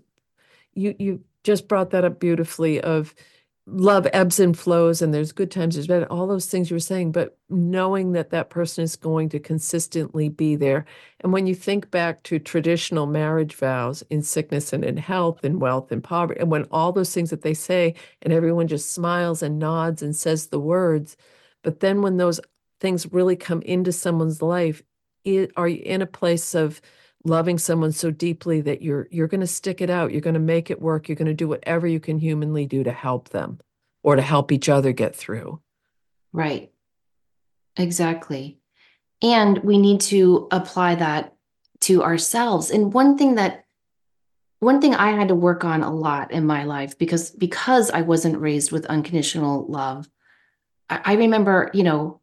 [0.73, 3.15] you you just brought that up beautifully of
[3.73, 6.81] love ebbs and flows and there's good times there's bad all those things you were
[6.81, 10.85] saying but knowing that that person is going to consistently be there.
[11.21, 15.61] And when you think back to traditional marriage vows in sickness and in health and
[15.61, 19.43] wealth and poverty and when all those things that they say and everyone just smiles
[19.43, 21.17] and nods and says the words
[21.63, 22.41] but then when those
[22.81, 24.83] things really come into someone's life
[25.25, 26.81] it, are you in a place of
[27.25, 30.41] loving someone so deeply that you're you're going to stick it out you're going to
[30.41, 33.61] make it work you're going to do whatever you can humanly do to help them
[34.03, 35.61] or to help each other get through.
[36.33, 36.73] Right.
[37.77, 38.59] Exactly.
[39.23, 41.35] And we need to apply that
[41.83, 42.71] to ourselves.
[42.71, 43.65] And one thing that
[44.61, 48.03] one thing i had to work on a lot in my life because because i
[48.03, 50.07] wasn't raised with unconditional love
[50.91, 52.20] I, I remember you know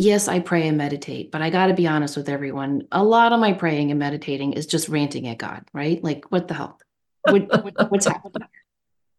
[0.00, 2.88] yes, I pray and meditate, but I got to be honest with everyone.
[2.90, 6.02] A lot of my praying and meditating is just ranting at God, right?
[6.02, 6.80] Like, what the hell?
[7.28, 8.48] What, what, what's happening?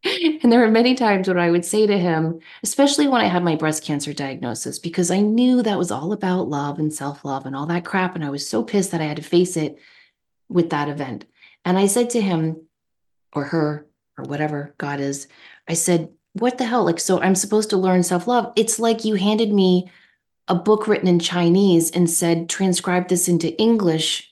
[0.03, 3.43] And there were many times when I would say to him, especially when I had
[3.43, 7.45] my breast cancer diagnosis, because I knew that was all about love and self love
[7.45, 8.15] and all that crap.
[8.15, 9.77] And I was so pissed that I had to face it
[10.49, 11.25] with that event.
[11.65, 12.63] And I said to him
[13.31, 13.85] or her
[14.17, 15.27] or whatever God is,
[15.69, 16.83] I said, What the hell?
[16.83, 18.53] Like, so I'm supposed to learn self love.
[18.55, 19.91] It's like you handed me
[20.51, 24.29] a book written in Chinese and said, transcribe this into English,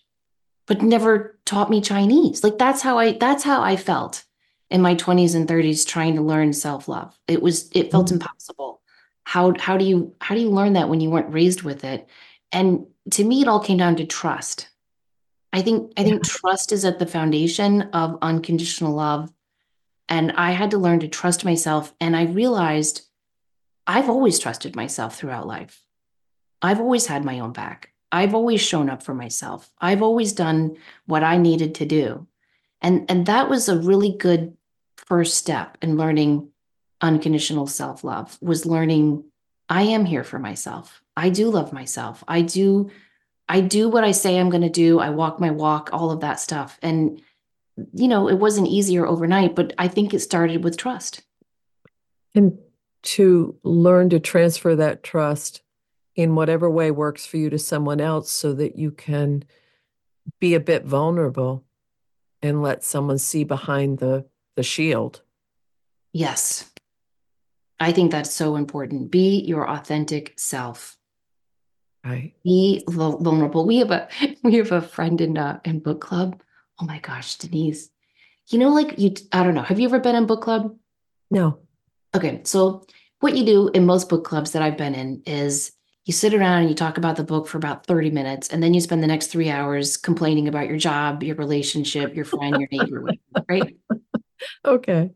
[0.68, 2.44] but never taught me Chinese.
[2.44, 4.26] Like that's how I that's how I felt
[4.70, 7.18] in my 20s and 30s trying to learn self-love.
[7.30, 8.16] It was it felt mm-hmm.
[8.16, 8.82] impossible.
[9.24, 12.10] How how do you how do you learn that when you weren't raised with it?
[12.52, 14.68] And to me, it all came down to trust.
[15.54, 16.30] I think I think yeah.
[16.30, 19.32] trust is at the foundation of unconditional love.
[20.10, 21.94] And I had to learn to trust myself.
[22.02, 23.04] And I realized
[23.88, 25.82] I've always trusted myself throughout life.
[26.62, 27.92] I've always had my own back.
[28.12, 29.70] I've always shown up for myself.
[29.80, 32.28] I've always done what I needed to do.
[32.82, 34.56] And and that was a really good
[34.96, 36.50] first step in learning
[37.02, 39.24] unconditional self-love was learning
[39.70, 41.02] I am here for myself.
[41.16, 42.24] I do love myself.
[42.28, 42.90] I do
[43.48, 45.00] I do what I say I'm going to do.
[45.00, 46.78] I walk my walk, all of that stuff.
[46.82, 47.22] And
[47.94, 51.22] you know, it wasn't easier overnight, but I think it started with trust.
[52.36, 52.60] And
[53.02, 55.62] to learn to transfer that trust
[56.20, 59.42] in whatever way works for you to someone else so that you can
[60.38, 61.64] be a bit vulnerable
[62.42, 64.26] and let someone see behind the
[64.58, 65.22] the shield.
[66.12, 66.70] Yes.
[67.80, 69.12] I think that's so important.
[69.12, 70.98] Be your authentic self.
[72.04, 72.34] Right.
[72.44, 73.66] Be vulnerable.
[73.66, 74.10] We have a
[74.44, 76.42] we have a friend in uh, in book club.
[76.82, 77.90] Oh my gosh, Denise.
[78.50, 79.62] You know, like you I don't know.
[79.62, 80.76] Have you ever been in book club?
[81.32, 81.60] No.
[82.14, 82.86] Okay, so
[83.22, 85.72] what you do in most book clubs that I've been in is
[86.10, 88.74] you sit around and you talk about the book for about 30 minutes and then
[88.74, 92.68] you spend the next three hours complaining about your job, your relationship, your friend, your
[92.72, 93.06] neighbor,
[93.48, 93.78] right?
[94.66, 95.12] Okay.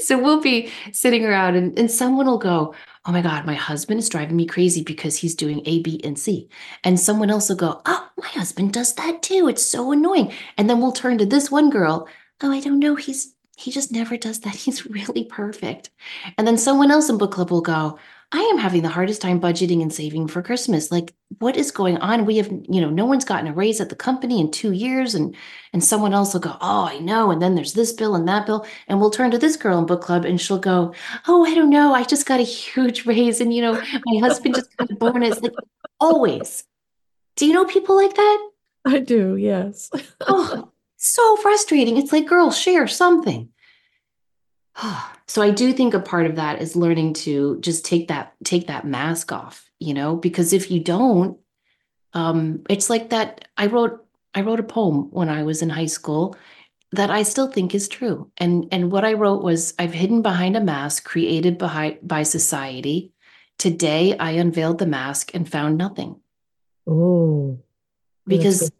[0.00, 2.74] So we'll be sitting around and, and someone will go,
[3.04, 6.18] Oh my God, my husband is driving me crazy because he's doing A, B, and
[6.18, 6.48] C.
[6.82, 9.46] And someone else will go, Oh, my husband does that too.
[9.48, 10.32] It's so annoying.
[10.56, 12.08] And then we'll turn to this one girl.
[12.40, 12.94] Oh, I don't know.
[12.96, 14.54] He's he just never does that.
[14.64, 15.90] He's really perfect.
[16.38, 17.98] And then someone else in book club will go,
[18.32, 20.90] I am having the hardest time budgeting and saving for Christmas.
[20.90, 22.26] Like, what is going on?
[22.26, 25.14] We have, you know, no one's gotten a raise at the company in two years.
[25.14, 25.36] And
[25.72, 27.30] and someone else will go, Oh, I know.
[27.30, 28.66] And then there's this bill and that bill.
[28.88, 30.92] And we'll turn to this girl in book club and she'll go,
[31.28, 31.94] Oh, I don't know.
[31.94, 33.40] I just got a huge raise.
[33.40, 35.40] And you know, my husband just got a bonus.
[35.40, 35.52] Like
[36.00, 36.64] always.
[37.36, 38.50] Do you know people like that?
[38.86, 39.90] I do, yes.
[40.22, 41.96] oh, so frustrating.
[41.96, 43.50] It's like, girl, share something.
[45.28, 48.68] so I do think a part of that is learning to just take that take
[48.68, 51.38] that mask off, you know, because if you don't,
[52.12, 53.48] um, it's like that.
[53.56, 54.04] I wrote
[54.34, 56.36] I wrote a poem when I was in high school
[56.92, 58.30] that I still think is true.
[58.36, 63.12] And and what I wrote was I've hidden behind a mask created by by society.
[63.58, 66.20] Today I unveiled the mask and found nothing.
[66.86, 67.58] Oh.
[68.26, 68.70] Because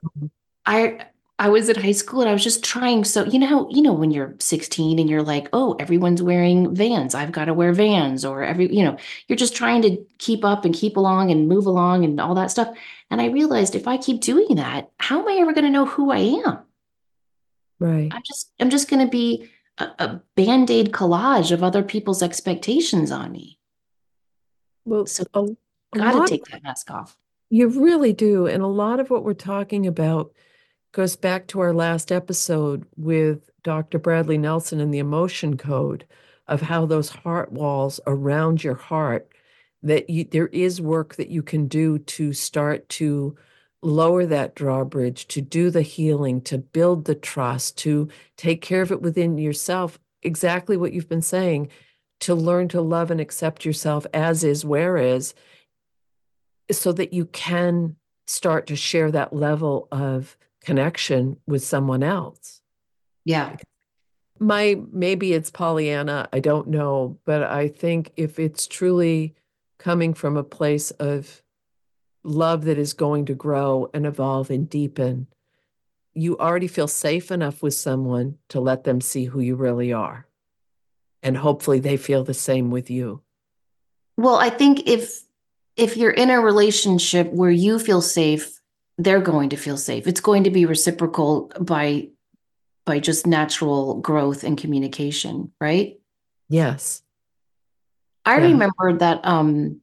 [0.64, 1.06] I
[1.38, 3.82] I was in high school and I was just trying so you know how you
[3.82, 7.14] know when you're 16 and you're like, "Oh, everyone's wearing Vans.
[7.14, 8.96] I've got to wear Vans." Or every, you know,
[9.28, 12.50] you're just trying to keep up and keep along and move along and all that
[12.50, 12.74] stuff.
[13.10, 15.84] And I realized if I keep doing that, how am I ever going to know
[15.84, 16.58] who I am?
[17.78, 18.08] Right.
[18.10, 23.10] I'm just I'm just going to be a, a band-aid collage of other people's expectations
[23.10, 23.58] on me.
[24.86, 25.48] Well, so a,
[25.94, 27.14] got to take that mask off.
[27.50, 28.46] You really do.
[28.46, 30.32] And a lot of what we're talking about
[30.96, 33.98] goes back to our last episode with Dr.
[33.98, 36.06] Bradley Nelson and the emotion code
[36.48, 39.28] of how those heart walls around your heart
[39.82, 43.36] that you, there is work that you can do to start to
[43.82, 48.90] lower that drawbridge to do the healing to build the trust to take care of
[48.90, 51.68] it within yourself exactly what you've been saying
[52.20, 55.34] to learn to love and accept yourself as is where is
[56.70, 62.60] so that you can start to share that level of connection with someone else.
[63.24, 63.56] Yeah.
[64.38, 69.34] My maybe it's Pollyanna, I don't know, but I think if it's truly
[69.78, 71.42] coming from a place of
[72.24, 75.28] love that is going to grow and evolve and deepen,
[76.12, 80.26] you already feel safe enough with someone to let them see who you really are.
[81.22, 83.22] And hopefully they feel the same with you.
[84.16, 85.22] Well, I think if
[85.76, 88.55] if you're in a relationship where you feel safe
[88.98, 90.06] they're going to feel safe.
[90.06, 92.08] It's going to be reciprocal by
[92.84, 95.98] by just natural growth and communication, right?
[96.48, 97.02] Yes.
[98.24, 98.44] I yeah.
[98.44, 99.80] remember that um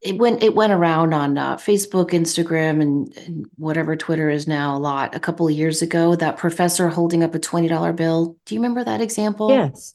[0.00, 4.76] it went it went around on uh, Facebook, Instagram, and, and, whatever Twitter is now
[4.76, 5.14] a lot.
[5.14, 8.36] A couple of years ago, that professor holding up a twenty dollar bill.
[8.44, 9.50] Do you remember that example?
[9.50, 9.94] Yes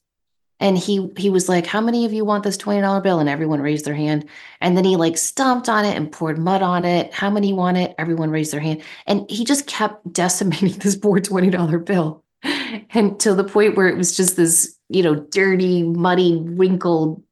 [0.62, 3.20] and he he was like how many of you want this $20 bill?
[3.20, 4.30] And everyone raised their hand.
[4.62, 7.14] And then he like stomped on it and poured mud on it.
[7.14, 7.96] How many want it?
[7.98, 8.82] Everyone raised their hand.
[9.08, 12.24] And he just kept decimating this poor $20 bill.
[12.92, 17.24] And to the point where it was just this you know dirty muddy wrinkled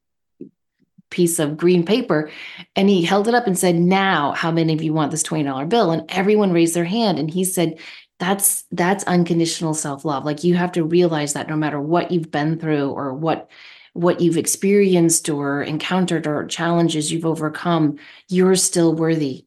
[1.10, 2.30] piece of green paper.
[2.76, 5.68] And he held it up and said now how many of you want this $20
[5.68, 5.90] bill?
[5.90, 7.18] And everyone raised their hand.
[7.18, 7.78] And he said
[8.20, 10.24] that's that's unconditional self-love.
[10.24, 13.50] Like you have to realize that no matter what you've been through or what
[13.94, 17.98] what you've experienced or encountered or challenges you've overcome
[18.28, 19.46] you're still worthy.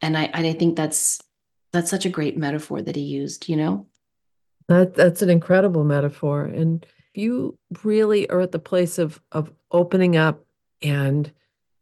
[0.00, 1.20] And i i think that's
[1.72, 3.86] that's such a great metaphor that he used you know?
[4.68, 6.44] That that's an incredible metaphor.
[6.44, 10.44] And you really are at the place of of opening up
[10.80, 11.30] and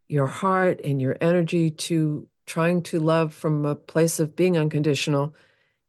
[0.09, 5.35] your heart and your energy to trying to love from a place of being unconditional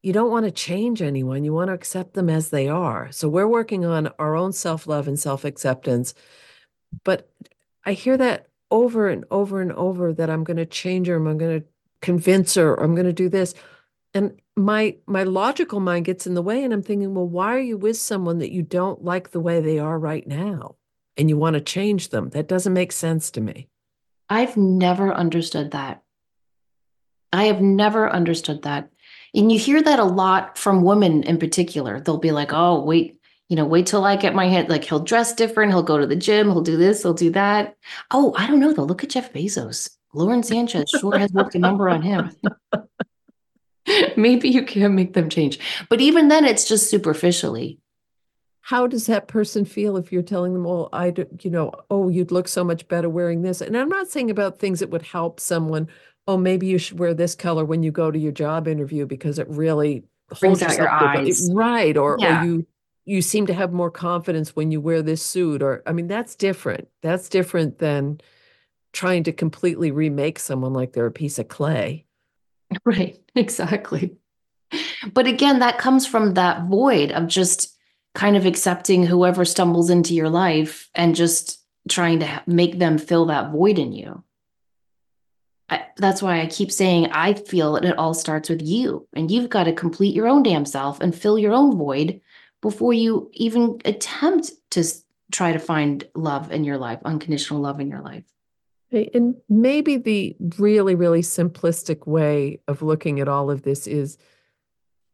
[0.05, 1.43] you don't want to change anyone.
[1.43, 3.11] You want to accept them as they are.
[3.11, 6.13] So we're working on our own self love and self acceptance.
[7.03, 7.27] But
[7.83, 11.39] I hear that over and over and over that I'm going to change her, I'm
[11.39, 11.67] going to
[12.03, 13.55] convince her, I'm going to do this.
[14.13, 17.59] And my my logical mind gets in the way and I'm thinking, well, why are
[17.59, 20.75] you with someone that you don't like the way they are right now
[21.17, 22.29] and you want to change them?
[22.29, 23.69] That doesn't make sense to me.
[24.29, 26.03] I've never understood that.
[27.33, 28.91] I have never understood that.
[29.35, 31.99] And you hear that a lot from women in particular.
[31.99, 33.19] They'll be like, oh, wait,
[33.49, 34.69] you know, wait till I get my head.
[34.69, 35.71] Like he'll dress different.
[35.71, 36.49] He'll go to the gym.
[36.49, 37.03] He'll do this.
[37.03, 37.75] He'll do that.
[38.11, 38.83] Oh, I don't know though.
[38.83, 39.91] Look at Jeff Bezos.
[40.13, 42.31] Lauren Sanchez sure has worked a number on him.
[44.17, 45.59] Maybe you can make them change.
[45.89, 47.79] But even then, it's just superficially.
[48.61, 52.09] How does that person feel if you're telling them, "Oh, I, do, you know, oh,
[52.09, 53.61] you'd look so much better wearing this"?
[53.61, 55.87] And I'm not saying about things that would help someone.
[56.27, 59.37] Oh, maybe you should wear this color when you go to your job interview because
[59.37, 60.05] it really
[60.39, 61.95] brings out your eyes, right?
[61.95, 62.41] Or, yeah.
[62.41, 62.67] or you
[63.05, 65.61] you seem to have more confidence when you wear this suit.
[65.61, 66.87] Or, I mean, that's different.
[67.03, 68.19] That's different than
[68.93, 72.05] trying to completely remake someone like they're a piece of clay.
[72.83, 74.17] Right, exactly.
[75.13, 77.77] But again, that comes from that void of just
[78.15, 83.27] kind of accepting whoever stumbles into your life and just trying to make them fill
[83.27, 84.23] that void in you.
[85.69, 89.31] I, that's why I keep saying I feel that it all starts with you, and
[89.31, 92.21] you've got to complete your own damn self and fill your own void
[92.61, 94.83] before you even attempt to
[95.31, 98.23] try to find love in your life, unconditional love in your life.
[98.91, 104.17] And maybe the really, really simplistic way of looking at all of this is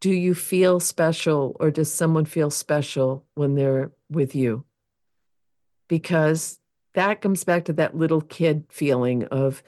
[0.00, 4.64] do you feel special or does someone feel special when they're with you?
[5.88, 6.58] Because
[6.94, 9.62] that comes back to that little kid feeling of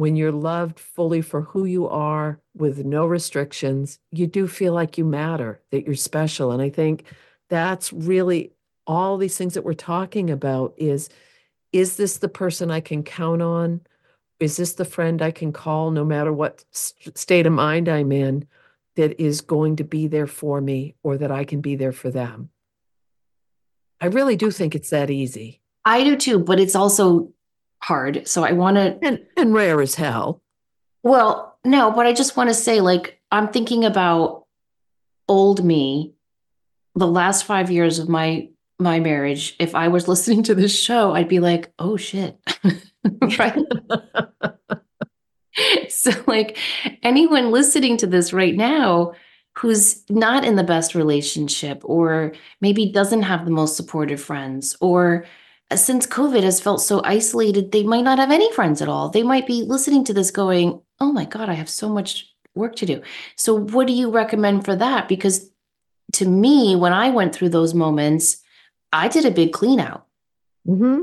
[0.00, 4.96] when you're loved fully for who you are with no restrictions, you do feel like
[4.96, 6.52] you matter, that you're special.
[6.52, 7.04] And I think
[7.50, 8.52] that's really
[8.86, 11.10] all these things that we're talking about is
[11.72, 13.82] is this the person I can count on?
[14.40, 18.48] Is this the friend I can call no matter what state of mind I'm in
[18.96, 22.10] that is going to be there for me or that I can be there for
[22.10, 22.48] them?
[24.00, 25.60] I really do think it's that easy.
[25.84, 27.34] I do too, but it's also
[27.80, 28.26] hard.
[28.28, 30.42] So I want to and and rare as hell.
[31.02, 34.46] Well, no, but I just want to say like I'm thinking about
[35.28, 36.14] old me
[36.96, 38.48] the last 5 years of my
[38.80, 42.38] my marriage, if I was listening to this show, I'd be like, oh shit.
[43.38, 43.58] right.
[45.88, 46.56] so, like,
[47.02, 49.12] anyone listening to this right now
[49.58, 55.26] who's not in the best relationship, or maybe doesn't have the most supportive friends, or
[55.76, 59.08] since COVID has felt so isolated, they might not have any friends at all.
[59.08, 62.76] They might be listening to this going, oh my God, I have so much work
[62.76, 63.02] to do.
[63.36, 65.08] So, what do you recommend for that?
[65.08, 65.50] Because
[66.14, 68.38] to me, when I went through those moments,
[68.92, 70.06] I did a big clean out.
[70.66, 71.02] Mm-hmm.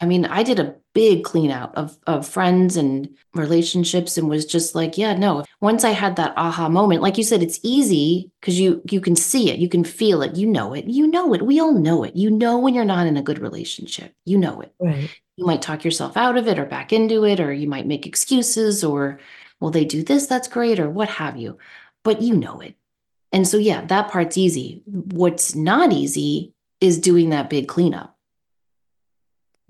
[0.00, 4.44] I mean, I did a big clean out of, of friends and relationships and was
[4.44, 5.44] just like, yeah, no.
[5.60, 9.16] Once I had that aha moment, like you said, it's easy because you you can
[9.16, 11.42] see it, you can feel it, you know it, you know it.
[11.42, 12.16] We all know it.
[12.16, 14.14] You know when you're not in a good relationship.
[14.24, 14.74] You know it.
[14.80, 15.10] Right.
[15.36, 18.06] You might talk yourself out of it or back into it, or you might make
[18.06, 19.20] excuses or
[19.60, 21.58] well, they do this, that's great, or what have you.
[22.02, 22.76] But you know it.
[23.30, 24.82] And so yeah, that part's easy.
[24.86, 28.16] What's not easy is doing that big cleanup.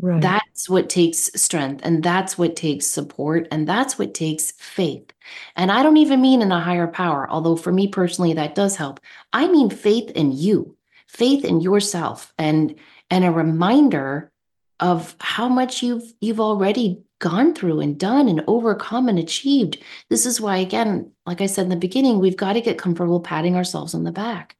[0.01, 0.23] Right.
[0.23, 5.13] That's what takes strength and that's what takes support and that's what takes faith.
[5.57, 8.77] And I don't even mean in a higher power, although for me personally that does
[8.77, 9.01] help.
[9.33, 10.77] I mean faith in you,
[11.07, 12.77] faith in yourself and
[13.11, 14.33] and a reminder
[14.79, 19.79] of how much you've you've already gone through and done and overcome and achieved.
[20.09, 23.21] This is why again, like I said in the beginning, we've got to get comfortable
[23.21, 24.57] patting ourselves on the back.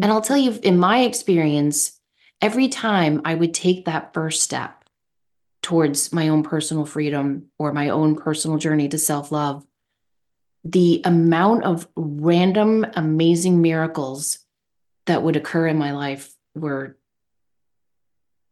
[0.00, 1.99] And I'll tell you, in my experience,
[2.40, 4.84] every time I would take that first step
[5.62, 9.66] towards my own personal freedom or my own personal journey to self love,
[10.64, 14.38] the amount of random, amazing miracles
[15.06, 16.96] that would occur in my life were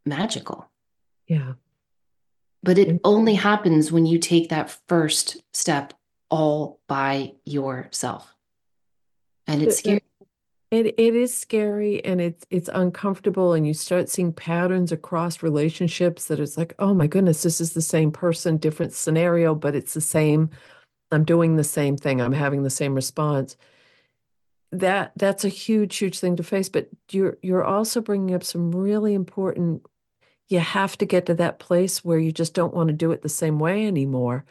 [0.07, 0.69] magical.
[1.27, 1.55] Yeah.
[2.63, 5.95] But it only happens when you take that first step
[6.31, 8.35] all by yourself.
[9.47, 10.03] And it's uh, scary.
[10.71, 16.27] It it is scary and it's it's uncomfortable and you start seeing patterns across relationships
[16.27, 19.95] that it's like, oh my goodness, this is the same person, different scenario, but it's
[19.95, 20.51] the same.
[21.11, 22.21] I'm doing the same thing.
[22.21, 23.57] I'm having the same response.
[24.73, 26.69] That that's a huge, huge thing to face.
[26.69, 29.87] But you're you're also bringing up some really important.
[30.49, 33.23] You have to get to that place where you just don't want to do it
[33.23, 34.45] the same way anymore.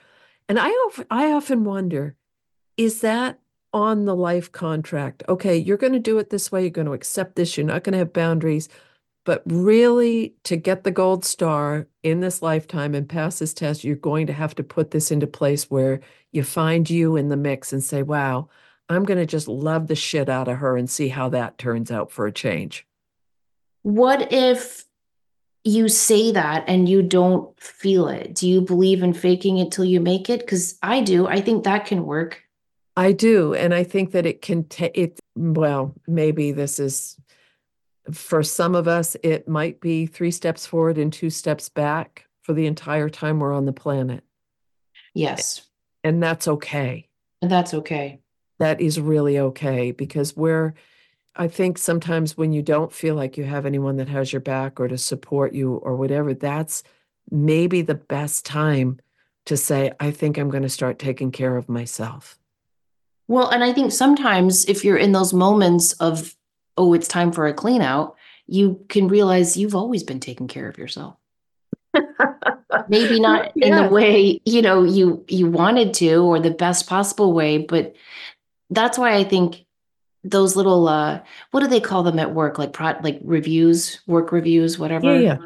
[0.49, 0.71] And I
[1.11, 2.15] I often wonder,
[2.77, 3.39] is that
[3.77, 5.21] on the life contract.
[5.29, 6.61] Okay, you're going to do it this way.
[6.61, 7.55] You're going to accept this.
[7.55, 8.67] You're not going to have boundaries.
[9.23, 13.95] But really, to get the gold star in this lifetime and pass this test, you're
[13.95, 15.99] going to have to put this into place where
[16.31, 18.49] you find you in the mix and say, wow,
[18.89, 21.91] I'm going to just love the shit out of her and see how that turns
[21.91, 22.87] out for a change.
[23.83, 24.85] What if
[25.63, 28.33] you say that and you don't feel it?
[28.33, 30.39] Do you believe in faking it till you make it?
[30.39, 31.27] Because I do.
[31.27, 32.43] I think that can work.
[32.97, 33.53] I do.
[33.53, 37.15] And I think that it can take it, well, maybe this is
[38.11, 42.53] for some of us, it might be three steps forward and two steps back for
[42.53, 44.23] the entire time we're on the planet.
[45.13, 45.61] Yes.
[46.03, 47.07] And that's okay.
[47.41, 48.19] And that's okay.
[48.57, 50.73] That is really okay because we're,
[51.35, 54.79] I think sometimes when you don't feel like you have anyone that has your back
[54.79, 56.81] or to support you or whatever, that's
[57.29, 58.99] maybe the best time
[59.45, 62.36] to say, I think I'm going to start taking care of myself.
[63.27, 66.35] Well, and I think sometimes if you're in those moments of,
[66.77, 68.15] oh, it's time for a clean out,
[68.47, 71.15] you can realize you've always been taking care of yourself.
[72.87, 77.33] Maybe not in the way, you know, you you wanted to or the best possible
[77.33, 77.95] way, but
[78.69, 79.65] that's why I think
[80.23, 81.21] those little uh
[81.51, 82.57] what do they call them at work?
[82.57, 85.13] Like pro like reviews, work reviews, whatever.
[85.13, 85.37] Yeah, yeah.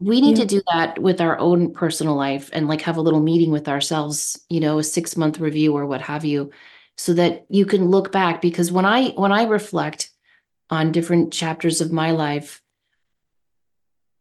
[0.00, 0.44] We need yeah.
[0.44, 3.68] to do that with our own personal life and like have a little meeting with
[3.68, 6.50] ourselves, you know, a six month review or what have you,
[6.96, 8.40] so that you can look back.
[8.40, 10.10] Because when I when I reflect
[10.70, 12.62] on different chapters of my life,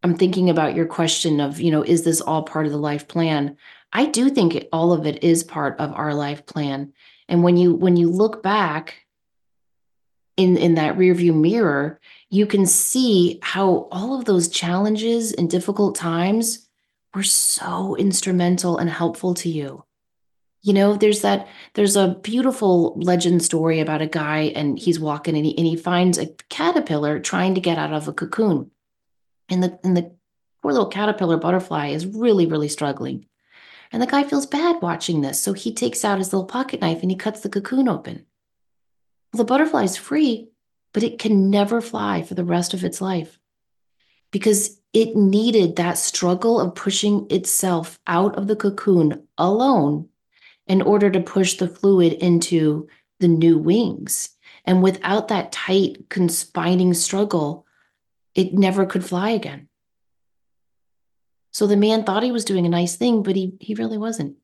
[0.04, 3.08] I'm thinking about your question of, you know, is this all part of the life
[3.08, 3.58] plan?
[3.94, 6.94] I do think it, all of it is part of our life plan.
[7.30, 8.96] And when you when you look back
[10.36, 12.00] in in that rearview mirror,
[12.30, 16.68] you can see how all of those challenges and difficult times
[17.14, 19.84] were so instrumental and helpful to you.
[20.64, 25.36] You know, there's that there's a beautiful legend story about a guy and he's walking
[25.36, 28.72] and he, and he finds a caterpillar trying to get out of a cocoon.
[29.50, 30.16] And the and the
[30.62, 33.26] poor little caterpillar butterfly is really really struggling.
[33.92, 37.02] And the guy feels bad watching this, so he takes out his little pocket knife
[37.02, 38.26] and he cuts the cocoon open.
[39.34, 40.50] The butterfly is free,
[40.94, 43.38] but it can never fly for the rest of its life
[44.32, 50.08] because it needed that struggle of pushing itself out of the cocoon alone
[50.68, 52.88] in order to push the fluid into
[53.20, 54.30] the new wings.
[54.66, 57.66] And without that tight, conspining struggle,
[58.36, 59.68] it never could fly again.
[61.52, 64.38] So the man thought he was doing a nice thing, but he he really wasn't.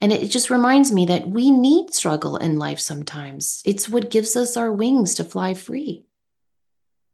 [0.00, 3.62] And it just reminds me that we need struggle in life sometimes.
[3.64, 6.04] It's what gives us our wings to fly free.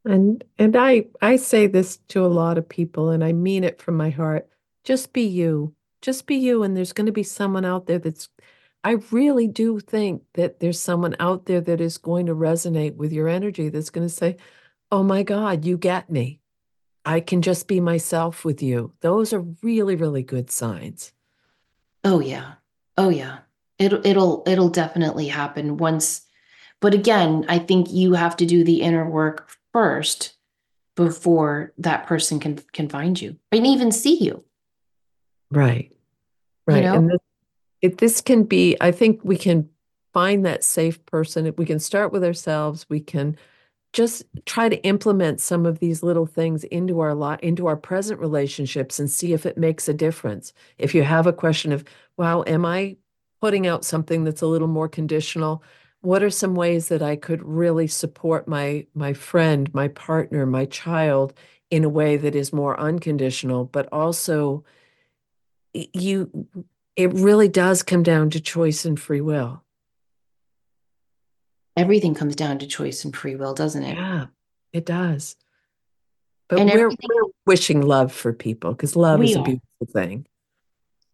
[0.06, 3.80] And and I I say this to a lot of people and I mean it
[3.80, 4.48] from my heart.
[4.84, 5.74] Just be you.
[6.00, 8.30] Just be you and there's going to be someone out there that's
[8.84, 13.12] I really do think that there's someone out there that is going to resonate with
[13.12, 14.36] your energy that's going to say,
[14.90, 16.40] "Oh my god, you get me."
[17.04, 18.92] I can just be myself with you.
[19.00, 21.12] Those are really, really good signs.
[22.04, 22.54] Oh yeah.
[22.96, 23.38] Oh yeah.
[23.78, 26.22] It'll it'll it'll definitely happen once.
[26.80, 30.34] But again, I think you have to do the inner work first
[30.94, 34.44] before that person can can find you and even see you.
[35.50, 35.92] Right.
[36.66, 36.76] Right.
[36.76, 36.94] You know?
[36.94, 37.18] And this,
[37.82, 39.68] this can be, I think we can
[40.12, 41.46] find that safe person.
[41.46, 43.36] If we can start with ourselves, we can
[43.92, 48.18] just try to implement some of these little things into our lot into our present
[48.20, 50.52] relationships and see if it makes a difference.
[50.78, 51.84] If you have a question of
[52.16, 52.96] wow am i
[53.40, 55.62] putting out something that's a little more conditional?
[56.00, 60.64] What are some ways that i could really support my my friend my partner my
[60.66, 61.34] child
[61.70, 63.66] in a way that is more unconditional?
[63.66, 64.64] But also
[65.74, 66.46] you
[66.96, 69.62] it really does come down to choice and free will
[71.76, 73.96] everything comes down to choice and free will, doesn't it?
[73.96, 74.26] Yeah,
[74.72, 75.36] it does.
[76.48, 80.26] But and we're, we're wishing love for people because love is a beautiful thing.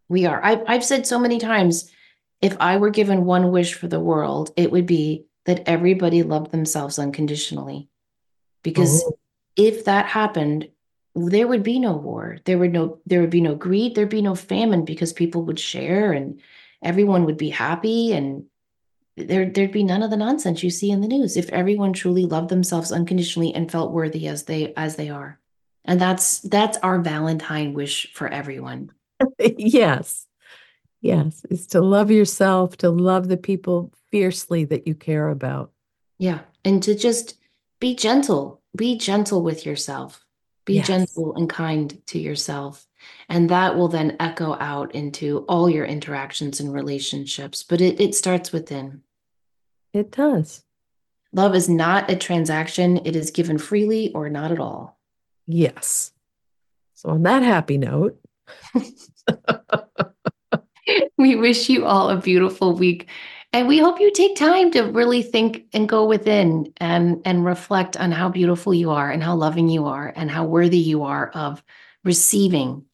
[0.08, 0.42] We are.
[0.42, 1.90] I've, I've said so many times
[2.40, 6.50] if I were given one wish for the world, it would be that everybody loved
[6.50, 7.88] themselves unconditionally.
[8.62, 9.18] Because oh.
[9.54, 10.68] if that happened,
[11.26, 12.38] there would be no war.
[12.44, 15.58] There would no there would be no greed, there'd be no famine because people would
[15.58, 16.40] share and
[16.82, 18.44] everyone would be happy and
[19.16, 22.24] there there'd be none of the nonsense you see in the news if everyone truly
[22.24, 25.38] loved themselves unconditionally and felt worthy as they as they are.
[25.84, 28.92] And that's that's our valentine wish for everyone.
[29.40, 30.26] Yes.
[31.00, 31.44] Yes.
[31.50, 35.72] Is to love yourself to love the people fiercely that you care about.
[36.18, 36.40] Yeah.
[36.64, 37.38] And to just
[37.80, 40.24] be gentle be gentle with yourself
[40.68, 40.86] be yes.
[40.86, 42.86] gentle and kind to yourself
[43.28, 48.14] and that will then echo out into all your interactions and relationships but it, it
[48.14, 49.02] starts within
[49.92, 50.62] it does.
[51.32, 54.98] Love is not a transaction, it is given freely or not at all.
[55.46, 56.12] Yes.
[56.94, 58.18] So, on that happy note,
[61.18, 63.08] we wish you all a beautiful week.
[63.52, 67.96] And we hope you take time to really think and go within and, and reflect
[67.96, 71.30] on how beautiful you are and how loving you are and how worthy you are
[71.30, 71.62] of
[72.04, 72.84] receiving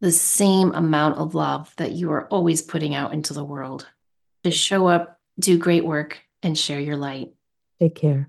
[0.00, 3.88] the same amount of love that you are always putting out into the world.
[4.44, 7.32] Just show up, do great work, and share your light.
[7.80, 8.28] Take care.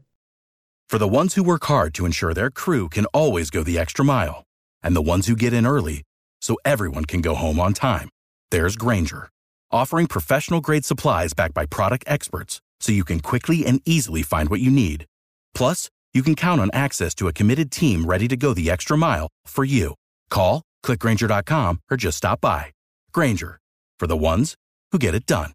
[0.89, 4.05] For the ones who work hard to ensure their crew can always go the extra
[4.05, 4.45] mile,
[4.81, 6.03] and the ones who get in early
[6.41, 8.09] so everyone can go home on time,
[8.51, 9.29] there's Grainger,
[9.72, 14.49] offering professional grade supplies backed by product experts so you can quickly and easily find
[14.49, 15.05] what you need.
[15.53, 18.97] Plus, you can count on access to a committed team ready to go the extra
[18.97, 19.95] mile for you.
[20.30, 22.72] Call, clickgrainger.com, or just stop by.
[23.11, 23.59] Grainger,
[23.99, 24.55] for the ones
[24.91, 25.51] who get it done.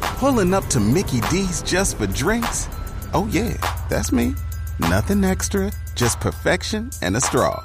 [0.00, 2.68] Pulling up to Mickey D's just for drinks?
[3.14, 3.56] Oh, yeah,
[3.88, 4.34] that's me.
[4.78, 7.64] Nothing extra, just perfection and a straw.